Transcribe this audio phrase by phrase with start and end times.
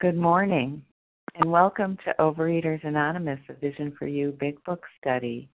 [0.00, 0.80] Good morning,
[1.34, 5.48] and welcome to Overeaters Anonymous, a Vision for You Big Book Study.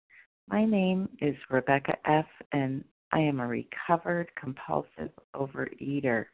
[0.48, 2.82] My name is Rebecca F., and
[3.12, 6.24] I am a recovered compulsive overeater.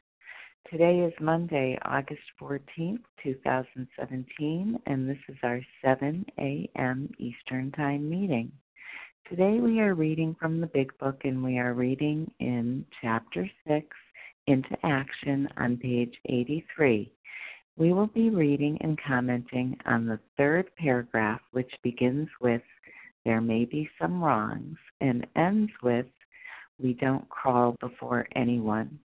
[0.70, 7.10] Today is Monday, August 14th, 2017, and this is our 7 a.m.
[7.18, 8.52] Eastern Time meeting.
[9.28, 13.84] Today we are reading from the Big Book, and we are reading in Chapter 6,
[14.46, 17.12] Into Action, on page 83.
[17.78, 22.62] We will be reading and commenting on the third paragraph, which begins with,
[23.26, 26.06] There may be some wrongs, and ends with,
[26.78, 28.98] We don't crawl before anyone.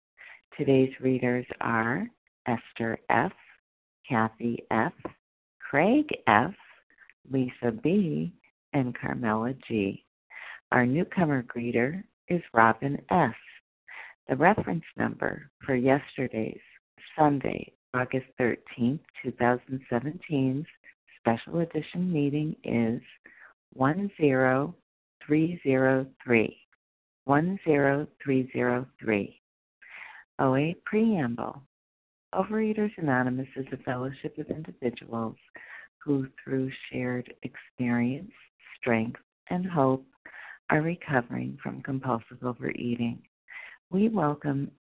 [0.56, 2.06] Today's readers are
[2.46, 3.32] Esther F.,
[4.08, 4.92] Kathy F.,
[5.58, 6.54] Craig F.,
[7.28, 8.32] Lisa B.,
[8.72, 10.04] and Carmela G.
[10.70, 13.34] Our newcomer greeter is Robin S.
[14.28, 16.60] The reference number for yesterday's
[17.18, 20.64] Sunday, August 13th, 2017's
[21.18, 23.02] special edition meeting is
[23.76, 26.56] 10303.
[27.26, 29.40] 10303.
[30.38, 31.60] OA Preamble
[32.32, 35.34] Overeaters Anonymous is a fellowship of individuals
[35.98, 38.30] who, through shared experience,
[38.78, 39.18] strength,
[39.50, 40.06] and hope,
[40.70, 43.20] are recovering from compulsive overeating.
[43.90, 44.70] We welcome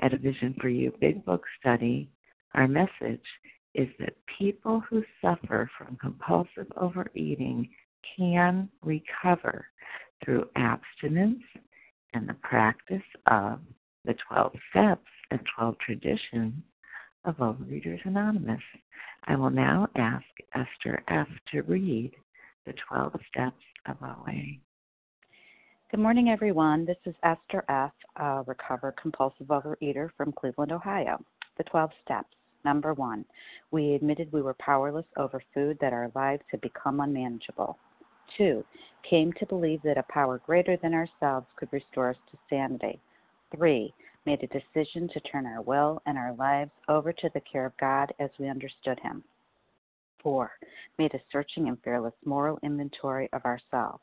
[0.00, 2.10] At a Vision for You Big Book study,
[2.54, 3.24] our message
[3.74, 7.68] is that people who suffer from compulsive overeating
[8.16, 9.66] can recover
[10.24, 11.42] through abstinence
[12.14, 13.60] and the practice of
[14.04, 16.54] the 12 steps and 12 traditions
[17.24, 18.62] of Overeaters Anonymous.
[19.24, 20.24] I will now ask
[20.54, 21.28] Esther F.
[21.52, 22.12] to read
[22.64, 24.58] the 12 steps of OA.
[25.88, 26.84] Good morning, everyone.
[26.84, 31.24] This is Esther F., a recovered compulsive overeater from Cleveland, Ohio.
[31.58, 32.34] The 12 steps.
[32.64, 33.24] Number one,
[33.70, 37.78] we admitted we were powerless over food, that our lives had become unmanageable.
[38.36, 38.64] Two,
[39.08, 42.98] came to believe that a power greater than ourselves could restore us to sanity.
[43.54, 43.94] Three,
[44.26, 47.76] made a decision to turn our will and our lives over to the care of
[47.78, 49.22] God as we understood Him.
[50.20, 50.50] 4.
[50.98, 54.02] Made a searching and fearless moral inventory of ourselves.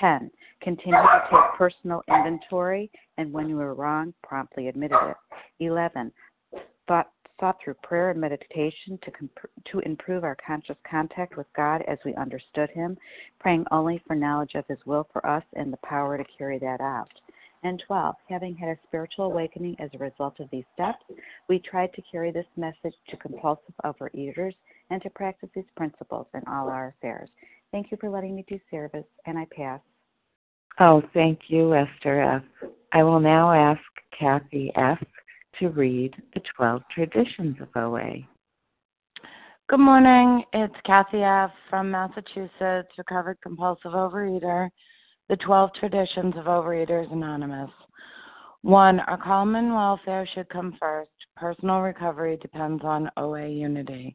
[0.00, 0.30] 10.
[0.60, 5.16] Continued to take personal inventory, and when you were wrong, promptly admitted it.
[5.60, 6.12] 11.
[6.86, 7.10] Thought,
[7.64, 12.14] through prayer and meditation to, comp- to improve our conscious contact with God as we
[12.14, 12.96] understood Him,
[13.40, 16.80] praying only for knowledge of His will for us and the power to carry that
[16.80, 17.10] out.
[17.64, 21.04] And 12, having had a spiritual awakening as a result of these steps,
[21.48, 24.54] we tried to carry this message to compulsive overeaters
[24.90, 27.28] and to practice these principles in all our affairs.
[27.72, 29.80] Thank you for letting me do service, and I pass.
[30.78, 32.42] Oh, thank you, Esther F.
[32.92, 33.80] I will now ask
[34.18, 35.02] Kathy F.
[35.58, 38.26] to read the 12 traditions of OA.
[39.68, 40.44] Good morning.
[40.52, 41.50] It's Kathy F.
[41.70, 44.68] from Massachusetts, recovered compulsive overeater
[45.28, 47.70] the 12 Traditions of Overeaters Anonymous.
[48.60, 49.00] 1.
[49.00, 51.10] Our common welfare should come first.
[51.36, 54.14] Personal recovery depends on OA unity.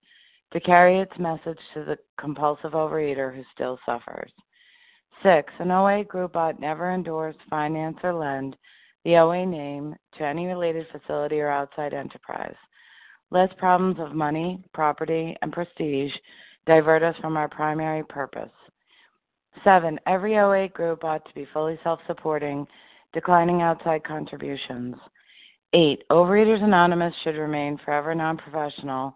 [0.51, 4.31] to carry its message to the compulsive overeater who still suffers.
[5.23, 8.55] Six, an OA group ought never endorse, finance, or lend
[9.05, 12.55] the OA name to any related facility or outside enterprise.
[13.29, 16.11] Lest problems of money, property, and prestige
[16.65, 18.51] divert us from our primary purpose.
[19.63, 22.67] Seven, every OA group ought to be fully self supporting,
[23.13, 24.95] declining outside contributions.
[25.73, 29.15] Eight, Overeaters Anonymous should remain forever non professional,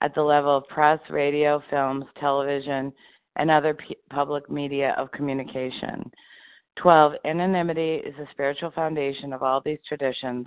[0.00, 2.92] at the level of press, radio, films, television,
[3.36, 6.10] and other p- public media of communication.
[6.76, 7.14] 12.
[7.24, 10.46] Anonymity is the spiritual foundation of all these traditions,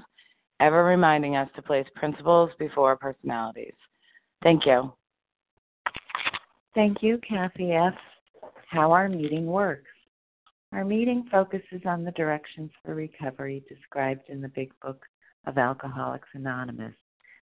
[0.60, 3.74] ever reminding us to place principles before personalities.
[4.44, 4.94] Thank you.
[6.74, 7.94] Thank you, Kathy F.
[8.70, 9.90] How our meeting works.
[10.72, 15.06] Our meeting focuses on the directions for recovery described in the Big Book
[15.46, 16.94] of Alcoholics Anonymous.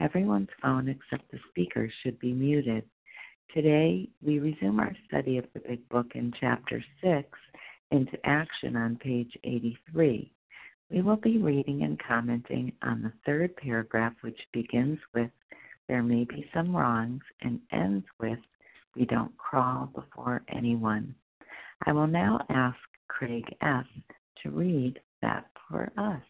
[0.00, 2.84] Everyone's phone except the speaker should be muted.
[3.52, 7.28] Today, we resume our study of the Big Book in Chapter 6
[7.90, 10.30] into action on page 83.
[10.90, 15.30] We will be reading and commenting on the third paragraph, which begins with
[15.88, 18.38] There may be some wrongs and ends with
[18.94, 21.14] We don't crawl before anyone.
[21.86, 22.78] I will now ask
[23.08, 23.86] Craig F.
[24.42, 26.22] to read that for us.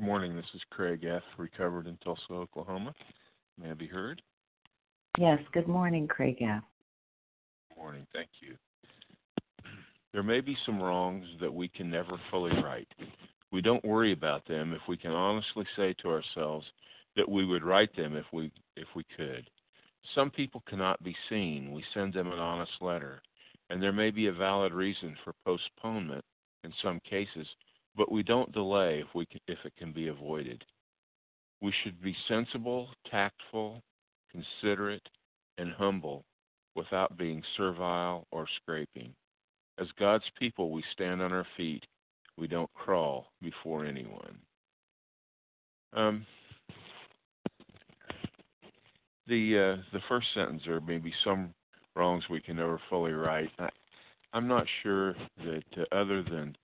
[0.00, 0.34] Good morning.
[0.34, 2.94] This is Craig F., recovered in Tulsa, Oklahoma.
[3.60, 4.22] May I be heard?
[5.18, 5.38] Yes.
[5.52, 6.62] Good morning, Craig F.
[7.68, 8.06] Good morning.
[8.10, 8.54] Thank you.
[10.14, 12.88] There may be some wrongs that we can never fully right.
[13.52, 16.64] We don't worry about them if we can honestly say to ourselves
[17.16, 19.50] that we would right them if we if we could.
[20.14, 21.72] Some people cannot be seen.
[21.72, 23.20] We send them an honest letter,
[23.68, 26.24] and there may be a valid reason for postponement
[26.64, 27.46] in some cases
[27.96, 30.64] but we don't delay if we can, if it can be avoided.
[31.60, 33.82] We should be sensible, tactful,
[34.30, 35.06] considerate,
[35.58, 36.24] and humble
[36.74, 39.12] without being servile or scraping.
[39.78, 41.84] As God's people, we stand on our feet.
[42.36, 44.38] We don't crawl before anyone.
[45.92, 46.24] Um,
[49.26, 51.52] the uh, the first sentence there may be some
[51.96, 53.50] wrongs we can never fully right.
[53.58, 53.68] I,
[54.32, 56.56] I'm not sure that uh, other than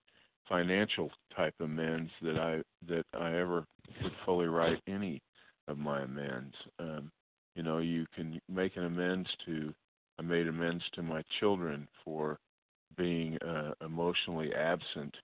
[0.49, 3.65] financial type amends that I that I ever
[4.03, 5.21] would fully write any
[5.69, 6.55] of my amends.
[6.79, 7.11] Um,
[7.55, 9.73] you know, you can make an amends to.
[10.19, 12.39] I made amends to my children for
[12.97, 15.15] being uh, emotionally absent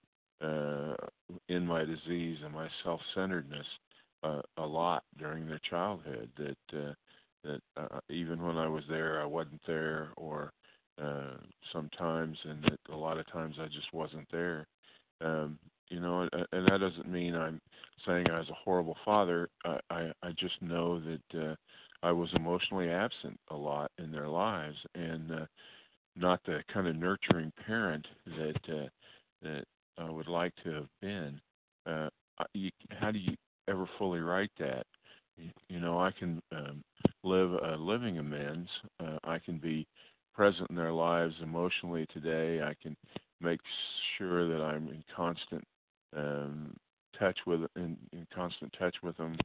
[0.43, 0.95] uh,
[1.49, 3.67] in my disease and my self-centeredness
[4.23, 6.29] uh, a lot during their childhood.
[6.37, 6.93] That uh,
[7.45, 10.53] that uh, even when I was there, I wasn't there, or
[11.03, 11.37] uh,
[11.73, 14.67] sometimes, and that a lot of times I just wasn't there.
[15.23, 17.61] Um, you know, and that doesn't mean I'm
[18.07, 19.49] saying I was a horrible father.
[19.65, 21.55] I I, I just know that uh,
[22.03, 25.47] I was emotionally absent a lot in their lives, and uh,
[26.17, 28.89] not the kind of nurturing parent that uh,
[29.43, 29.65] that
[29.99, 31.41] I would like to have been.
[31.87, 32.09] Uh,
[32.55, 33.35] you, how do you
[33.69, 34.87] ever fully write that?
[35.69, 36.83] You know, I can um,
[37.25, 38.69] live a living amends.
[39.01, 39.87] Uh, I can be
[40.35, 42.63] present in their lives emotionally today.
[42.63, 42.97] I can
[43.43, 43.61] make
[44.17, 45.65] sure that I'm in constant
[46.17, 46.77] um,
[47.19, 49.37] touch with in, in constant touch with them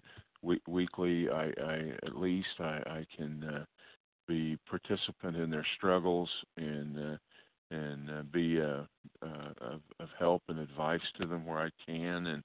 [0.42, 1.30] we, weekly.
[1.30, 3.66] I, I at least I, I can uh,
[4.28, 7.18] be participant in their struggles and uh,
[7.70, 8.84] and uh, be uh,
[9.22, 12.44] uh, of, of help and advice to them where I can and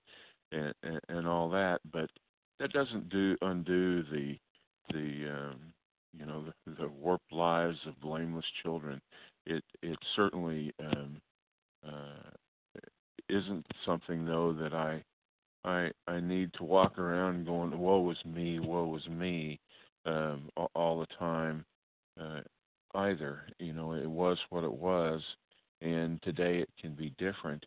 [0.52, 1.80] and and all that.
[1.92, 2.10] But
[2.60, 4.36] that doesn't do undo the
[4.90, 5.60] the um,
[6.18, 9.00] you know the, the warped lives of blameless children.
[9.46, 11.20] It it certainly um,
[13.32, 15.02] isn't something though that I
[15.64, 19.60] I I need to walk around going woe is me, woe is me
[20.06, 21.64] um, all, all the time
[22.20, 22.40] uh,
[22.94, 23.42] either.
[23.58, 25.22] You know, it was what it was,
[25.80, 27.64] and today it can be different.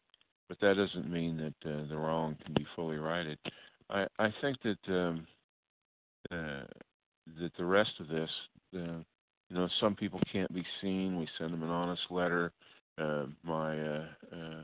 [0.47, 3.39] But that doesn't mean that uh, the wrong can be fully righted.
[3.89, 5.27] I I think that um,
[6.31, 6.65] uh,
[7.39, 8.29] that the rest of this,
[8.75, 8.99] uh,
[9.49, 11.17] you know, some people can't be seen.
[11.17, 12.51] We send them an honest letter.
[12.97, 14.63] Uh, my uh, uh,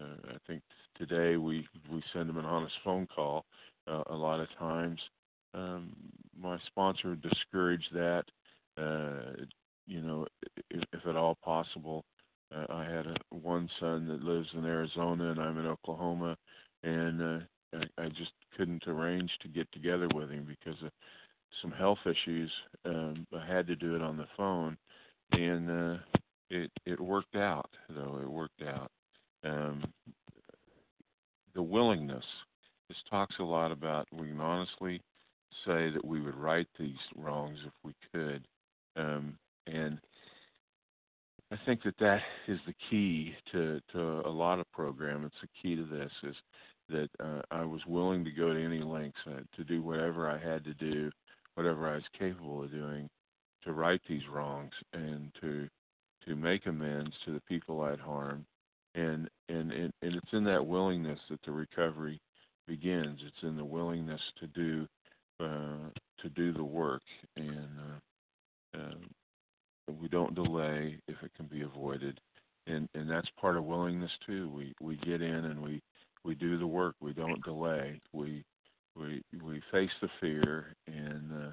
[0.00, 0.62] I think
[0.96, 3.44] today we we send them an honest phone call.
[3.86, 5.00] A lot of times,
[5.54, 5.92] um,
[6.40, 8.24] my sponsor discouraged that.
[9.86, 10.26] You know,
[10.70, 12.04] if, if at all possible.
[12.52, 16.36] I had a, one son that lives in Arizona, and I'm in Oklahoma,
[16.82, 20.90] and I, I just couldn't arrange to get together with him because of
[21.62, 22.50] some health issues.
[22.84, 24.76] Um, I had to do it on the phone,
[25.30, 26.00] and
[26.50, 27.70] it it worked out.
[27.88, 28.90] Though it worked out.
[29.44, 29.82] Um,
[31.54, 32.24] the willingness.
[32.88, 35.00] This talks a lot about we can honestly
[35.64, 38.44] say that we would right these wrongs if we could,
[38.96, 39.98] um, and
[41.52, 45.24] I think that that is the key to to a lot of program.
[45.24, 46.36] It's the key to this is
[46.88, 50.38] that uh, I was willing to go to any lengths uh, to do whatever I
[50.38, 51.10] had to do,
[51.54, 53.08] whatever I was capable of doing,
[53.64, 55.68] to right these wrongs and to
[56.26, 58.44] to make amends to the people I'd harmed,
[58.94, 62.20] and and and, and it's in that willingness that the recovery
[62.66, 63.20] begins.
[63.26, 64.86] It's in the willingness to do
[65.40, 65.88] uh,
[66.22, 67.02] to do the work,
[67.36, 67.68] and
[68.74, 72.20] uh, uh, we don't delay if it can be avoided,
[72.66, 74.50] and and that's part of willingness too.
[74.54, 75.80] We we get in and we
[76.24, 76.94] we do the work.
[77.00, 78.00] We don't delay.
[78.12, 78.44] We
[78.96, 81.50] we we face the fear and uh,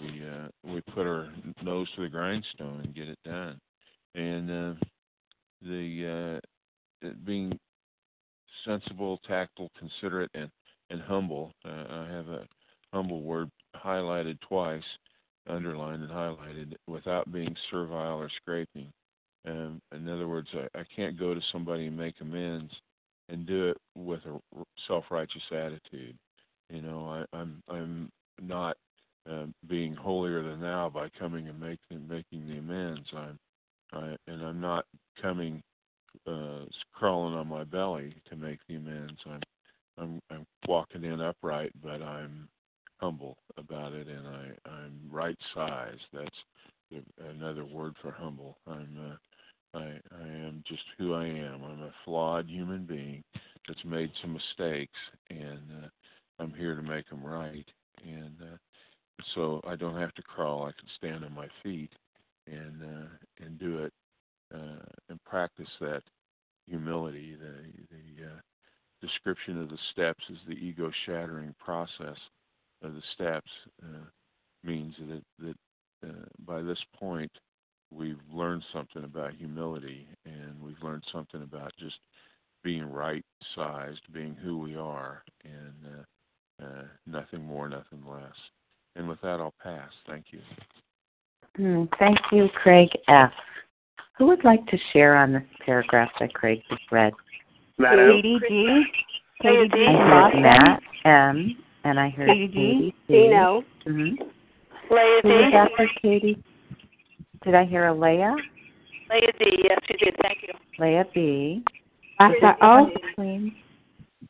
[0.00, 1.28] we uh, we put our
[1.62, 3.58] nose to the grindstone and get it done.
[4.14, 4.74] And uh,
[5.62, 6.40] the
[7.02, 7.58] uh, being
[8.64, 10.50] sensible, tactful, considerate, and
[10.90, 11.52] and humble.
[11.64, 12.46] Uh, I have a
[12.92, 14.82] humble word highlighted twice
[15.48, 18.92] underlined and highlighted without being servile or scraping.
[19.46, 22.72] Um, in other words, I, I can't go to somebody and make amends
[23.28, 24.38] and do it with a
[24.86, 26.16] self-righteous attitude.
[26.70, 28.76] You know, I, I'm I'm not
[29.30, 33.08] uh, being holier than thou by coming and making making the amends.
[33.16, 33.38] I'm
[33.92, 34.86] I, and I'm not
[35.20, 35.62] coming
[36.26, 39.20] uh, crawling on my belly to make the amends.
[39.26, 39.40] I'm
[39.98, 42.48] I'm I'm walking in upright, but I'm
[43.00, 46.00] humble about it, and I I'm right sized.
[46.12, 48.58] That's another word for humble.
[48.66, 48.96] I'm
[49.74, 51.62] uh, I I am just who I am.
[51.64, 53.22] I'm a flawed human being
[53.66, 54.98] that's made some mistakes,
[55.30, 55.88] and uh,
[56.38, 57.66] I'm here to make them right.
[58.04, 58.56] And uh,
[59.34, 60.64] so I don't have to crawl.
[60.64, 61.90] I can stand on my feet
[62.46, 63.92] and uh, and do it
[64.54, 66.02] uh, and practice that
[66.66, 67.36] humility.
[67.38, 67.54] The
[67.90, 68.40] the uh,
[69.00, 72.16] description of the steps is the ego shattering process
[72.82, 73.50] of the steps
[73.82, 74.06] uh,
[74.64, 77.30] means that that uh, by this point
[77.90, 81.96] we've learned something about humility and we've learned something about just
[82.64, 86.04] being right sized, being who we are, and
[86.62, 88.32] uh, nothing more, nothing less.
[88.96, 89.90] And with that, I'll pass.
[90.06, 90.40] Thank you.
[91.58, 93.32] Mm, thank you, Craig F.
[94.18, 97.12] Who would like to share on this paragraph that Craig just read?
[97.78, 98.82] Katie G.
[99.40, 99.86] Katie G.
[99.88, 101.56] I heard Matt M.
[101.84, 102.94] And I heard Katie G.
[103.08, 103.64] Dino.
[103.86, 104.22] Mm-hmm.
[104.90, 105.34] Leah Who D.
[105.34, 106.42] was that Katie?
[107.44, 108.36] Did I hear a Leah?
[109.10, 109.64] Leah D.
[109.64, 110.16] Yes, you did.
[110.22, 110.54] Thank you.
[110.78, 111.64] Leah B.
[112.18, 112.90] Vasa O.
[113.14, 113.56] Queen.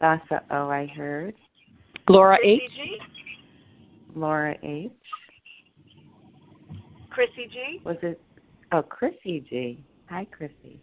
[0.00, 0.70] Vasa O.
[0.70, 1.34] I heard.
[2.08, 2.60] Laura H.
[2.74, 2.96] G.
[4.14, 4.90] Laura H.
[7.12, 7.80] Chrissy G.
[7.84, 8.20] Was it?
[8.72, 9.84] Oh, Chrissy G.
[10.08, 10.80] Hi, Chrissy.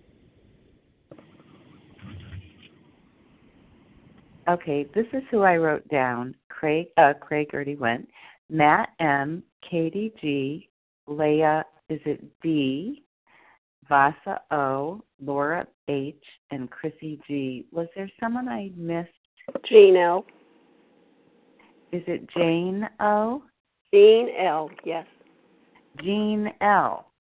[4.48, 6.36] Okay, this is who I wrote down.
[6.50, 8.08] Craig, uh, Craig already went.
[8.50, 10.70] Matt M, Katie G,
[11.08, 13.04] Leah, is it D,
[13.88, 17.66] Vasa O, Laura H, and Chrissy G.
[17.72, 19.10] Was there someone I missed?
[19.68, 20.26] Jean L.
[21.92, 23.44] Is it Jane O?
[23.92, 24.70] Jane L.
[24.86, 25.06] Yes,
[26.04, 27.12] Jean L.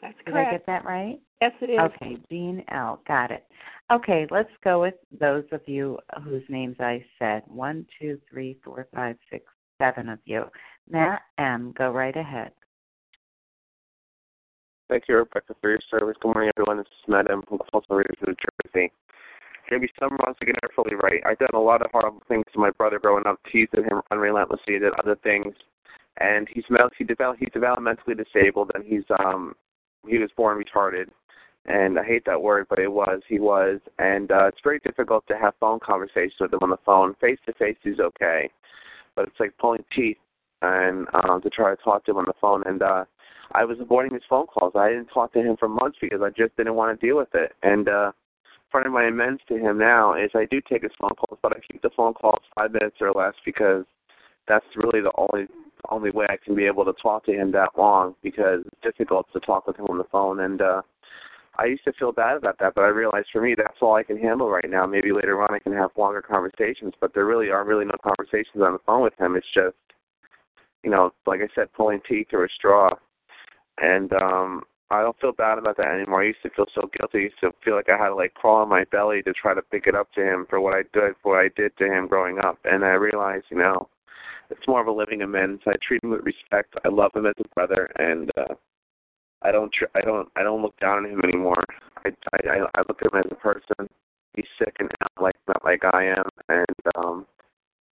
[0.00, 0.48] that's Did correct.
[0.48, 1.18] I get that right?
[1.40, 1.78] Yes, it is.
[1.78, 3.00] Okay, Jean L.
[3.06, 3.44] Got it.
[3.90, 7.42] Okay, let's go with those of you whose names I said.
[7.46, 9.44] One, two, three, four, five, six,
[9.78, 10.44] seven of you.
[10.90, 12.50] Matt M., go right ahead.
[14.88, 16.16] Thank you, Rebecca, for your service.
[16.20, 16.78] Good morning, everyone.
[16.78, 17.42] This is Matt M.
[17.48, 18.34] from Tulsa, New
[18.74, 18.90] Jersey.
[19.70, 21.20] Maybe some wrongs to get never fully right.
[21.26, 24.00] I've done a lot of horrible things to my brother growing up, teased at him
[24.10, 25.54] unrelentlessly, did other things,
[26.20, 26.64] and he's
[26.96, 29.54] he developed he's developmentally disabled, and he's um
[30.06, 31.06] he was born retarded,
[31.66, 35.26] and I hate that word, but it was he was, and uh, it's very difficult
[35.28, 37.14] to have phone conversations with him on the phone.
[37.20, 38.50] Face to face, he's okay,
[39.14, 40.18] but it's like pulling teeth
[40.62, 43.04] and um to try to talk to him on the phone, and uh
[43.52, 44.74] I was avoiding his phone calls.
[44.76, 47.34] I didn't talk to him for months because I just didn't want to deal with
[47.34, 48.12] it, and uh
[48.70, 51.56] part of my amends to him now is I do take his phone calls, but
[51.56, 53.84] I keep the phone calls five minutes or less because
[54.46, 55.46] that's really the only
[55.90, 59.26] only way I can be able to talk to him that long because it's difficult
[59.32, 60.82] to talk with him on the phone and uh
[61.60, 64.04] I used to feel bad about that, but I realized for me that's all I
[64.04, 64.86] can handle right now.
[64.86, 68.62] Maybe later on I can have longer conversations, but there really are really no conversations
[68.62, 69.34] on the phone with him.
[69.34, 69.74] It's just
[70.84, 72.94] you know, like I said, pulling teeth or a straw.
[73.82, 76.22] And um I don't feel bad about that anymore.
[76.22, 77.18] I used to feel so guilty.
[77.18, 79.52] I used to feel like I had to like crawl on my belly to try
[79.52, 81.84] to pick it up to him for what I did for what I did to
[81.84, 82.58] him growing up.
[82.64, 83.88] And I realized, you know,
[84.50, 85.62] it's more of a living amends.
[85.66, 86.74] I treat him with respect.
[86.84, 88.54] I love him as a brother, and uh,
[89.42, 91.62] I don't tr- I don't I don't look down on him anymore.
[92.04, 93.88] I I I look at him as a person.
[94.34, 97.26] He's sick and out like not like I am, and um,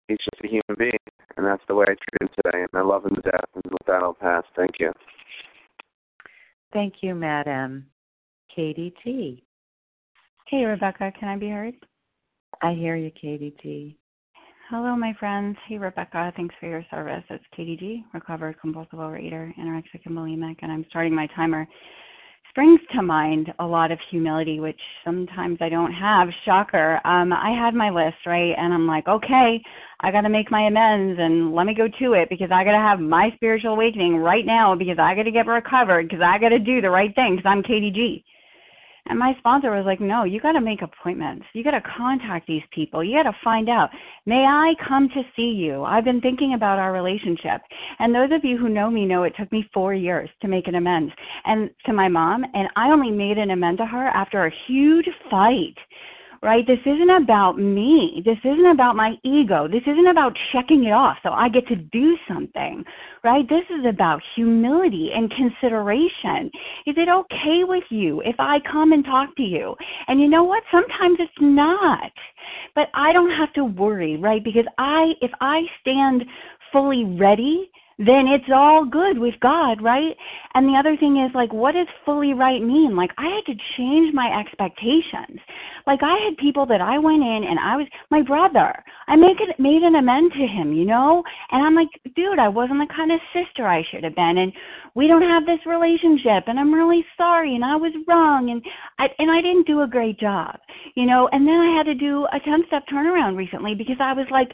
[0.08, 0.98] he's just a human being,
[1.36, 2.62] and that's the way I treat him today.
[2.62, 3.48] And I love him to death.
[3.54, 4.44] And with that, I'll pass.
[4.56, 4.92] Thank you.
[6.72, 7.86] Thank you, Madam.
[8.54, 9.42] Katie T.
[10.48, 11.74] Hey, Rebecca, can I be heard?
[12.62, 13.98] I hear you, Katie T.
[14.68, 15.56] Hello, my friends.
[15.68, 17.22] Hey, Rebecca, thanks for your service.
[17.30, 21.68] It's Katie G., recovered compulsive overeater, anorexic and bulimic, and I'm starting my timer.
[22.50, 26.26] Springs to mind a lot of humility, which sometimes I don't have.
[26.44, 27.00] Shocker.
[27.06, 28.54] Um, I had my list, right?
[28.58, 29.62] And I'm like, okay,
[30.00, 32.72] I got to make my amends and let me go to it because I got
[32.72, 36.40] to have my spiritual awakening right now because I got to get recovered because I
[36.40, 38.24] got to do the right thing because I'm Katie G.
[39.08, 41.46] And my sponsor was like, no, you got to make appointments.
[41.52, 43.04] You got to contact these people.
[43.04, 43.90] You got to find out.
[44.26, 45.84] May I come to see you?
[45.84, 47.60] I've been thinking about our relationship.
[47.98, 50.66] And those of you who know me know it took me four years to make
[50.66, 51.12] an amends
[51.44, 52.44] and to my mom.
[52.54, 55.76] And I only made an amend to her after a huge fight
[56.42, 56.66] right?
[56.66, 58.22] This isn't about me.
[58.24, 59.68] This isn't about my ego.
[59.68, 62.84] This isn't about checking it off so I get to do something,
[63.24, 63.48] right?
[63.48, 66.50] This is about humility and consideration.
[66.86, 69.74] Is it okay with you if I come and talk to you?
[70.08, 70.62] And you know what?
[70.70, 72.12] Sometimes it's not.
[72.74, 74.42] But I don't have to worry, right?
[74.42, 76.24] Because I if I stand
[76.72, 80.12] fully ready then it's all good with God, right?
[80.54, 82.94] And the other thing is like what does fully right mean?
[82.94, 85.40] Like I had to change my expectations.
[85.86, 88.84] Like I had people that I went in and I was my brother.
[89.08, 91.22] I make it made an amend to him, you know?
[91.50, 94.52] And I'm like, dude, I wasn't the kind of sister I should have been and
[94.94, 98.62] we don't have this relationship and I'm really sorry and I was wrong and
[98.98, 100.60] I and I didn't do a great job.
[100.96, 104.12] You know, and then I had to do a 10 step turnaround recently because I
[104.12, 104.52] was like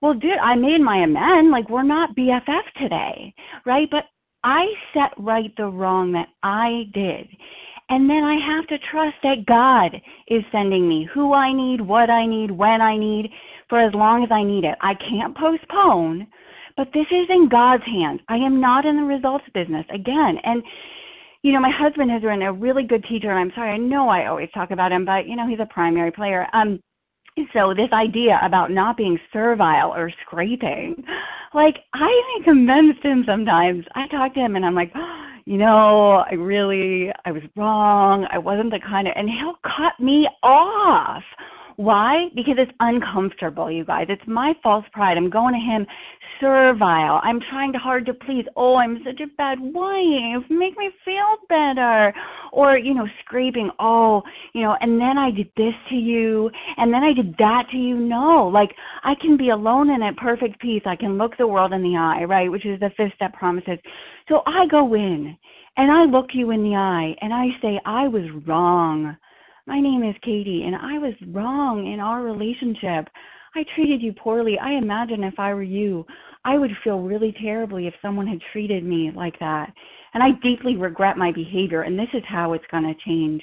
[0.00, 1.50] well, dude, I made my amend.
[1.50, 3.34] Like, we're not BFF today,
[3.66, 3.88] right?
[3.90, 4.04] But
[4.42, 7.28] I set right the wrong that I did.
[7.90, 12.08] And then I have to trust that God is sending me who I need, what
[12.08, 13.30] I need, when I need,
[13.68, 14.78] for as long as I need it.
[14.80, 16.26] I can't postpone,
[16.76, 18.20] but this is in God's hands.
[18.28, 20.38] I am not in the results business again.
[20.44, 20.62] And
[21.42, 24.08] you know, my husband has been a really good teacher, and I'm sorry, I know
[24.08, 26.46] I always talk about him, but you know, he's a primary player.
[26.52, 26.80] Um,
[27.52, 31.02] so this idea about not being servile or scraping,
[31.54, 33.84] like I even convinced him sometimes.
[33.94, 34.92] I talk to him and I'm like,
[35.44, 38.26] you know, I really I was wrong.
[38.30, 41.22] I wasn't the kind of and he'll cut me off.
[41.76, 42.28] Why?
[42.34, 44.06] Because it's uncomfortable, you guys.
[44.10, 45.16] It's my false pride.
[45.16, 45.86] I'm going to him
[46.40, 47.20] servile.
[47.22, 48.44] I'm trying hard to please.
[48.56, 50.44] Oh, I'm such a bad wife.
[50.48, 52.12] Make me feel better.
[52.52, 54.22] Or, you know, scraping, oh,
[54.54, 57.76] you know, and then I did this to you, and then I did that to
[57.76, 57.96] you.
[57.96, 58.70] No, like
[59.04, 60.82] I can be alone and at perfect peace.
[60.86, 62.50] I can look the world in the eye, right?
[62.50, 63.78] Which is the fifth step promises.
[64.28, 65.36] So I go in
[65.76, 69.16] and I look you in the eye and I say, I was wrong.
[69.66, 73.08] My name is Katie, and I was wrong in our relationship.
[73.54, 74.58] I treated you poorly.
[74.58, 76.06] I imagine if I were you,
[76.44, 79.72] I would feel really terribly if someone had treated me like that.
[80.14, 83.42] And I deeply regret my behavior, and this is how it's going to change.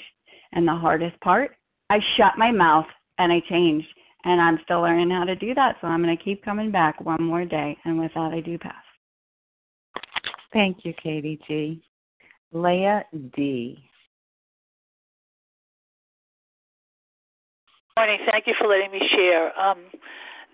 [0.51, 1.51] And the hardest part,
[1.89, 3.88] I shut my mouth and I changed.
[4.23, 6.99] And I'm still learning how to do that, so I'm going to keep coming back
[6.99, 7.77] one more day.
[7.86, 8.73] And with that, I do pass.
[10.51, 11.81] Thank you, Katie G.
[12.51, 13.03] Leah
[13.36, 13.77] D.
[17.95, 18.19] Good morning.
[18.31, 19.57] Thank you for letting me share.
[19.60, 19.77] Um,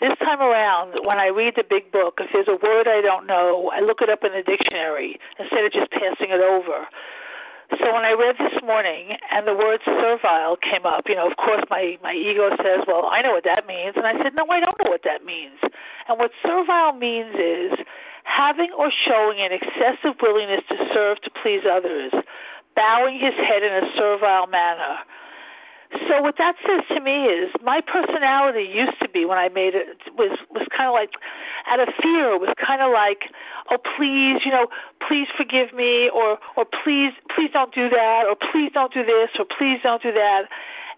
[0.03, 3.23] this time around, when I read the big book, if there's a word I don't
[3.23, 6.83] know, I look it up in the dictionary instead of just passing it over.
[7.79, 11.37] So when I read this morning and the word servile came up, you know, of
[11.39, 14.45] course my my ego says, "Well, I know what that means," and I said, "No,
[14.51, 15.57] I don't know what that means."
[16.11, 17.71] And what servile means is
[18.25, 22.11] having or showing an excessive willingness to serve to please others,
[22.75, 24.99] bowing his head in a servile manner.
[26.09, 29.75] So what that says to me is my personality used to be when I made
[29.75, 31.11] it was was kind of like
[31.67, 32.37] out of fear.
[32.37, 33.29] Was kind of like,
[33.71, 34.67] oh please, you know,
[35.07, 39.29] please forgive me, or or please please don't do that, or please don't do this,
[39.37, 40.49] or please don't do that,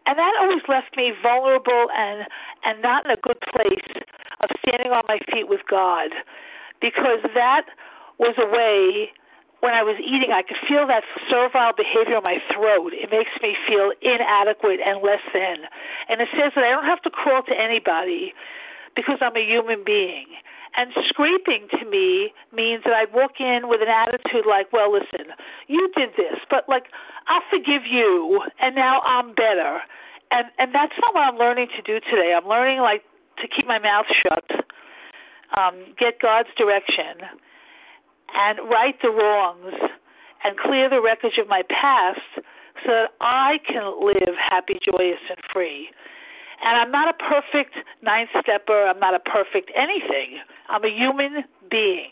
[0.07, 2.27] and that always left me vulnerable and
[2.63, 4.03] and not in a good place
[4.41, 6.11] of standing on my feet with God,
[6.81, 7.65] because that
[8.17, 9.11] was a way
[9.61, 12.93] when I was eating, I could feel that servile behavior in my throat.
[12.93, 15.65] It makes me feel inadequate and less than.
[16.09, 18.33] And it says that I don't have to crawl to anybody
[18.95, 20.27] because I'm a human being.
[20.77, 25.31] And scraping to me means that I walk in with an attitude like, well, listen,
[25.67, 26.91] you did this, but like,
[27.27, 29.81] I'll forgive you, and now I'm better.
[30.31, 32.35] And and that's not what I'm learning to do today.
[32.35, 33.03] I'm learning like
[33.41, 34.65] to keep my mouth shut,
[35.57, 37.23] um, get God's direction,
[38.35, 39.73] and right the wrongs
[40.43, 42.21] and clear the wreckage of my past
[42.83, 45.89] so that I can live happy, joyous, and free.
[46.63, 48.87] And I'm not a perfect ninth stepper.
[48.87, 50.39] I'm not a perfect anything.
[50.69, 52.11] I'm a human being.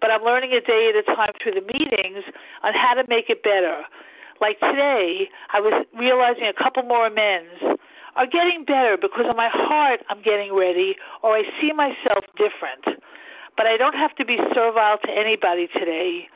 [0.00, 2.24] But I'm learning a day at a time through the meetings
[2.62, 3.82] on how to make it better.
[4.40, 7.80] Like today, I was realizing a couple more amends
[8.14, 13.02] are getting better because in my heart I'm getting ready or I see myself different.
[13.58, 16.28] But I don't have to be servile to anybody today,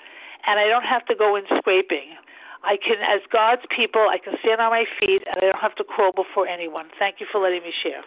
[0.44, 2.18] and I don't have to go in scraping.
[2.64, 5.76] I can, as God's people, I can stand on my feet, and I don't have
[5.76, 6.86] to crawl before anyone.
[6.98, 8.02] Thank you for letting me share.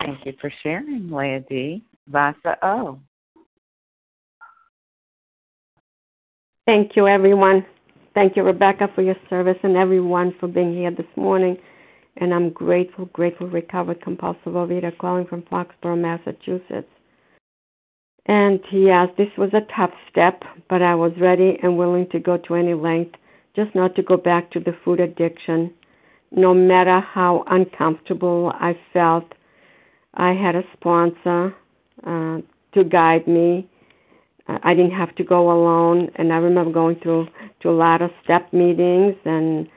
[0.00, 1.82] Thank you for sharing, Leah D.
[2.06, 3.00] Vasa O.
[6.66, 7.66] Thank you, everyone.
[8.14, 11.56] Thank you, Rebecca, for your service and everyone for being here this morning.
[12.18, 16.90] And I'm grateful, grateful, recovered compulsive overeater calling from Foxborough, Massachusetts.
[18.26, 22.36] And yes, this was a tough step, but I was ready and willing to go
[22.36, 23.14] to any length
[23.56, 25.72] just not to go back to the food addiction.
[26.30, 29.32] No matter how uncomfortable I felt,
[30.14, 31.54] I had a sponsor
[32.06, 32.38] uh,
[32.74, 33.68] to guide me.
[34.46, 37.28] I didn't have to go alone, and I remember going through
[37.60, 39.68] to a lot of step meetings and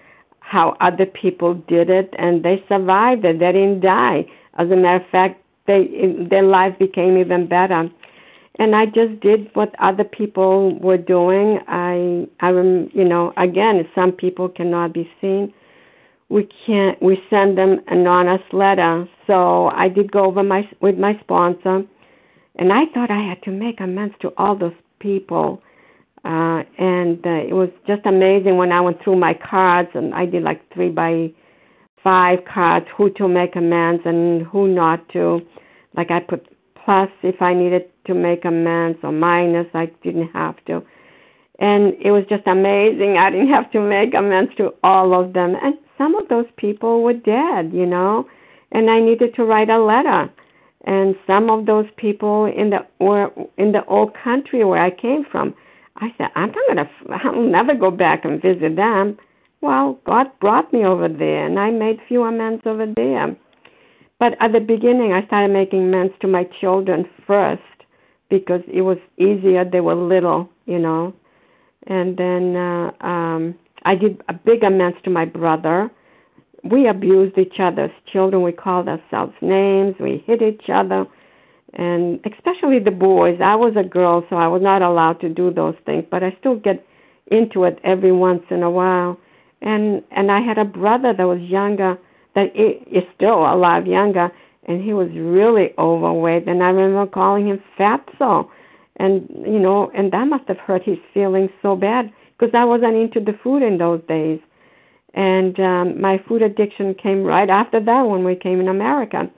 [0.51, 3.39] how other people did it, and they survived it.
[3.39, 4.25] They didn't die.
[4.55, 5.87] As a matter of fact, they
[6.29, 7.89] their life became even better.
[8.59, 11.59] And I just did what other people were doing.
[11.69, 15.53] I, I, you know, again, some people cannot be seen.
[16.27, 17.01] We can't.
[17.01, 19.07] We send them an honest letter.
[19.27, 21.83] So I did go over my with my sponsor,
[22.57, 25.61] and I thought I had to make amends to all those people
[26.23, 30.25] uh, and uh, it was just amazing when I went through my cards and I
[30.25, 31.31] did like three by
[32.03, 35.41] five cards, who to make amends and who not to.
[35.95, 36.47] Like I put
[36.83, 40.83] plus if I needed to make amends or minus, I didn't have to.
[41.59, 43.17] And it was just amazing.
[43.17, 45.55] I didn't have to make amends to all of them.
[45.61, 48.27] And some of those people were dead, you know,
[48.71, 50.29] and I needed to write a letter.
[50.85, 55.23] And some of those people in the were in the old country where I came
[55.31, 55.53] from
[56.01, 59.17] I said, I'm not gonna, I'll never go back and visit them.
[59.61, 63.35] Well, God brought me over there, and I made few amends over there.
[64.19, 67.61] But at the beginning, I started making amends to my children first
[68.29, 69.63] because it was easier.
[69.63, 71.13] They were little, you know.
[71.85, 75.91] And then uh, um, I did a big amends to my brother.
[76.63, 78.41] We abused each other as children.
[78.41, 79.95] We called ourselves names.
[79.99, 81.05] We hit each other
[81.73, 83.39] and especially the boys.
[83.43, 86.35] I was a girl, so I was not allowed to do those things, but I
[86.39, 86.85] still get
[87.27, 89.17] into it every once in a while.
[89.61, 91.97] And and I had a brother that was younger,
[92.35, 94.31] that is still alive, younger,
[94.67, 96.47] and he was really overweight.
[96.47, 98.49] And I remember calling him fatso,
[98.97, 102.95] and you know, and that must have hurt his feelings so bad because I wasn't
[102.95, 104.39] into the food in those days.
[105.13, 109.29] And um, my food addiction came right after that when we came in America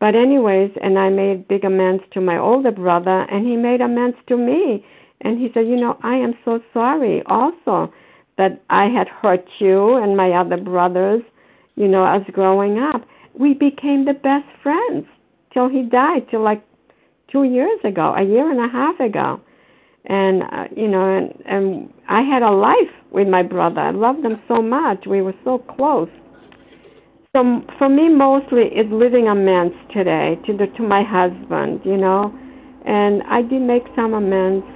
[0.00, 4.16] but anyways, and I made big amends to my older brother, and he made amends
[4.28, 4.84] to me.
[5.20, 7.92] And he said, you know, I am so sorry also
[8.38, 11.20] that I had hurt you and my other brothers,
[11.76, 13.02] you know, as growing up.
[13.38, 15.06] We became the best friends
[15.52, 16.64] till he died, till like
[17.30, 19.40] two years ago, a year and a half ago.
[20.06, 23.82] And uh, you know, and and I had a life with my brother.
[23.82, 25.04] I loved him so much.
[25.06, 26.08] We were so close.
[27.36, 32.34] So for me, mostly it's living amends today to the to my husband, you know,
[32.84, 34.66] and I did make some amends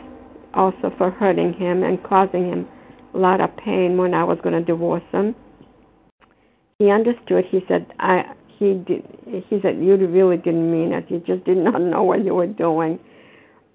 [0.55, 2.69] also for hurting him and causing him
[3.13, 5.35] a lot of pain when I was going to divorce him.
[6.79, 7.45] He understood.
[7.51, 8.23] He said, "I."
[8.57, 9.03] He did.
[9.51, 11.11] He said, "You really didn't mean it.
[11.11, 13.01] You just did not know what you were doing."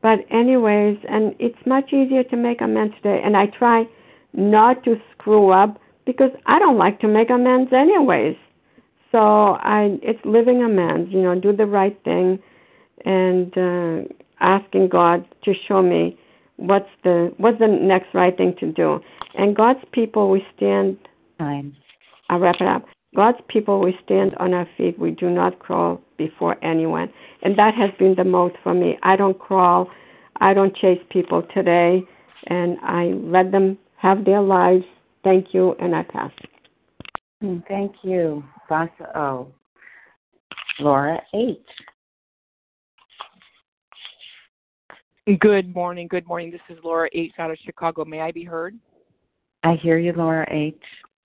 [0.01, 3.19] But anyways, and it's much easier to make amends today.
[3.25, 3.83] And I try
[4.31, 8.37] not to screw up because I don't like to make amends anyways.
[9.11, 11.11] So I, it's living amends.
[11.11, 12.39] You know, do the right thing,
[13.05, 16.17] and uh, asking God to show me
[16.57, 18.99] what's the what's the next right thing to do.
[19.35, 20.97] And God's people, we stand.
[21.37, 21.75] Time.
[22.29, 22.85] I'll wrap it up.
[23.15, 24.99] God's people, we stand on our feet.
[24.99, 27.11] We do not crawl before anyone.
[27.41, 28.97] And that has been the most for me.
[29.01, 29.89] I don't crawl.
[30.39, 32.03] I don't chase people today.
[32.47, 34.85] And I let them have their lives.
[35.23, 35.75] Thank you.
[35.79, 36.31] And I pass.
[37.41, 39.47] Hmm, thank you, Vasa O.
[40.79, 41.57] Laura H.
[45.39, 46.07] Good morning.
[46.09, 46.51] Good morning.
[46.51, 47.31] This is Laura H.
[47.37, 48.03] out of Chicago.
[48.03, 48.75] May I be heard?
[49.63, 50.81] I hear you, Laura H.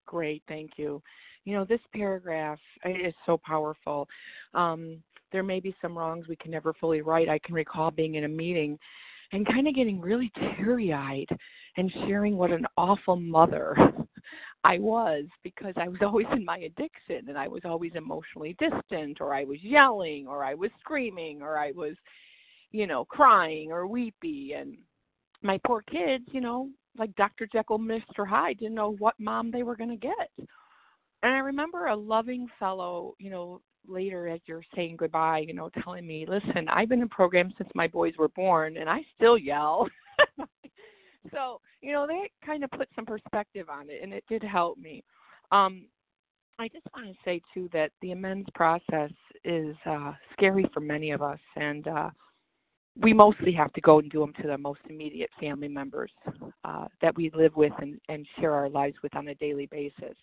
[0.06, 0.44] Great.
[0.48, 1.02] Thank you.
[1.46, 4.08] You know, this paragraph is so powerful.
[4.54, 7.28] Um, there may be some wrongs we can never fully right.
[7.28, 8.78] I can recall being in a meeting
[9.32, 11.28] and kind of getting really teary eyed
[11.78, 13.76] and sharing what an awful mother
[14.64, 19.20] I was because I was always in my addiction and I was always emotionally distant
[19.22, 21.96] or I was yelling or I was screaming or I was,
[22.72, 24.78] you know, crying or weepy and
[25.42, 27.48] my poor kids, you know, like Dr.
[27.52, 28.28] Jekyll, Mr.
[28.28, 30.30] Hyde, didn't know what mom they were going to get.
[30.38, 35.70] And I remember a loving fellow, you know, later as you're saying goodbye, you know,
[35.84, 39.38] telling me, listen, I've been in programs since my boys were born and I still
[39.38, 39.88] yell.
[41.32, 44.78] so, you know, they kind of put some perspective on it and it did help
[44.78, 45.04] me.
[45.52, 45.86] Um,
[46.60, 49.12] I just want to say too that the amends process
[49.44, 52.10] is uh, scary for many of us, and uh,
[53.02, 56.12] we mostly have to go and do them to the most immediate family members
[56.64, 60.16] uh, that we live with and, and share our lives with on a daily basis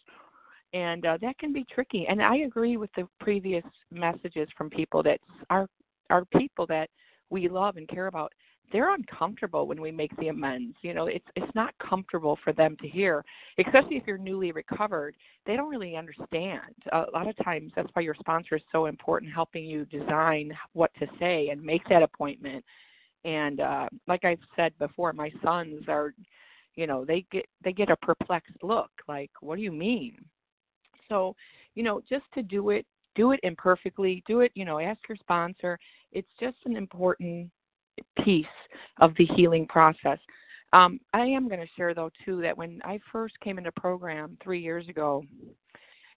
[0.72, 2.06] and uh, that can be tricky.
[2.08, 5.66] And I agree with the previous messages from people that our
[6.10, 6.88] our people that
[7.30, 8.32] we love and care about.
[8.72, 10.76] They're uncomfortable when we make the amends.
[10.82, 13.24] You know, it's it's not comfortable for them to hear,
[13.58, 15.16] especially if you're newly recovered.
[15.46, 16.74] They don't really understand.
[16.92, 20.92] A lot of times, that's why your sponsor is so important, helping you design what
[21.00, 22.64] to say and make that appointment.
[23.24, 26.14] And uh, like I've said before, my sons are,
[26.74, 30.16] you know, they get they get a perplexed look, like, "What do you mean?"
[31.08, 31.34] So,
[31.74, 35.16] you know, just to do it, do it imperfectly, do it, you know, ask your
[35.16, 35.78] sponsor.
[36.12, 37.50] It's just an important
[38.24, 38.46] piece
[39.00, 40.18] of the healing process.
[40.72, 44.36] Um, I am going to share though too that when I first came into program
[44.42, 45.24] three years ago,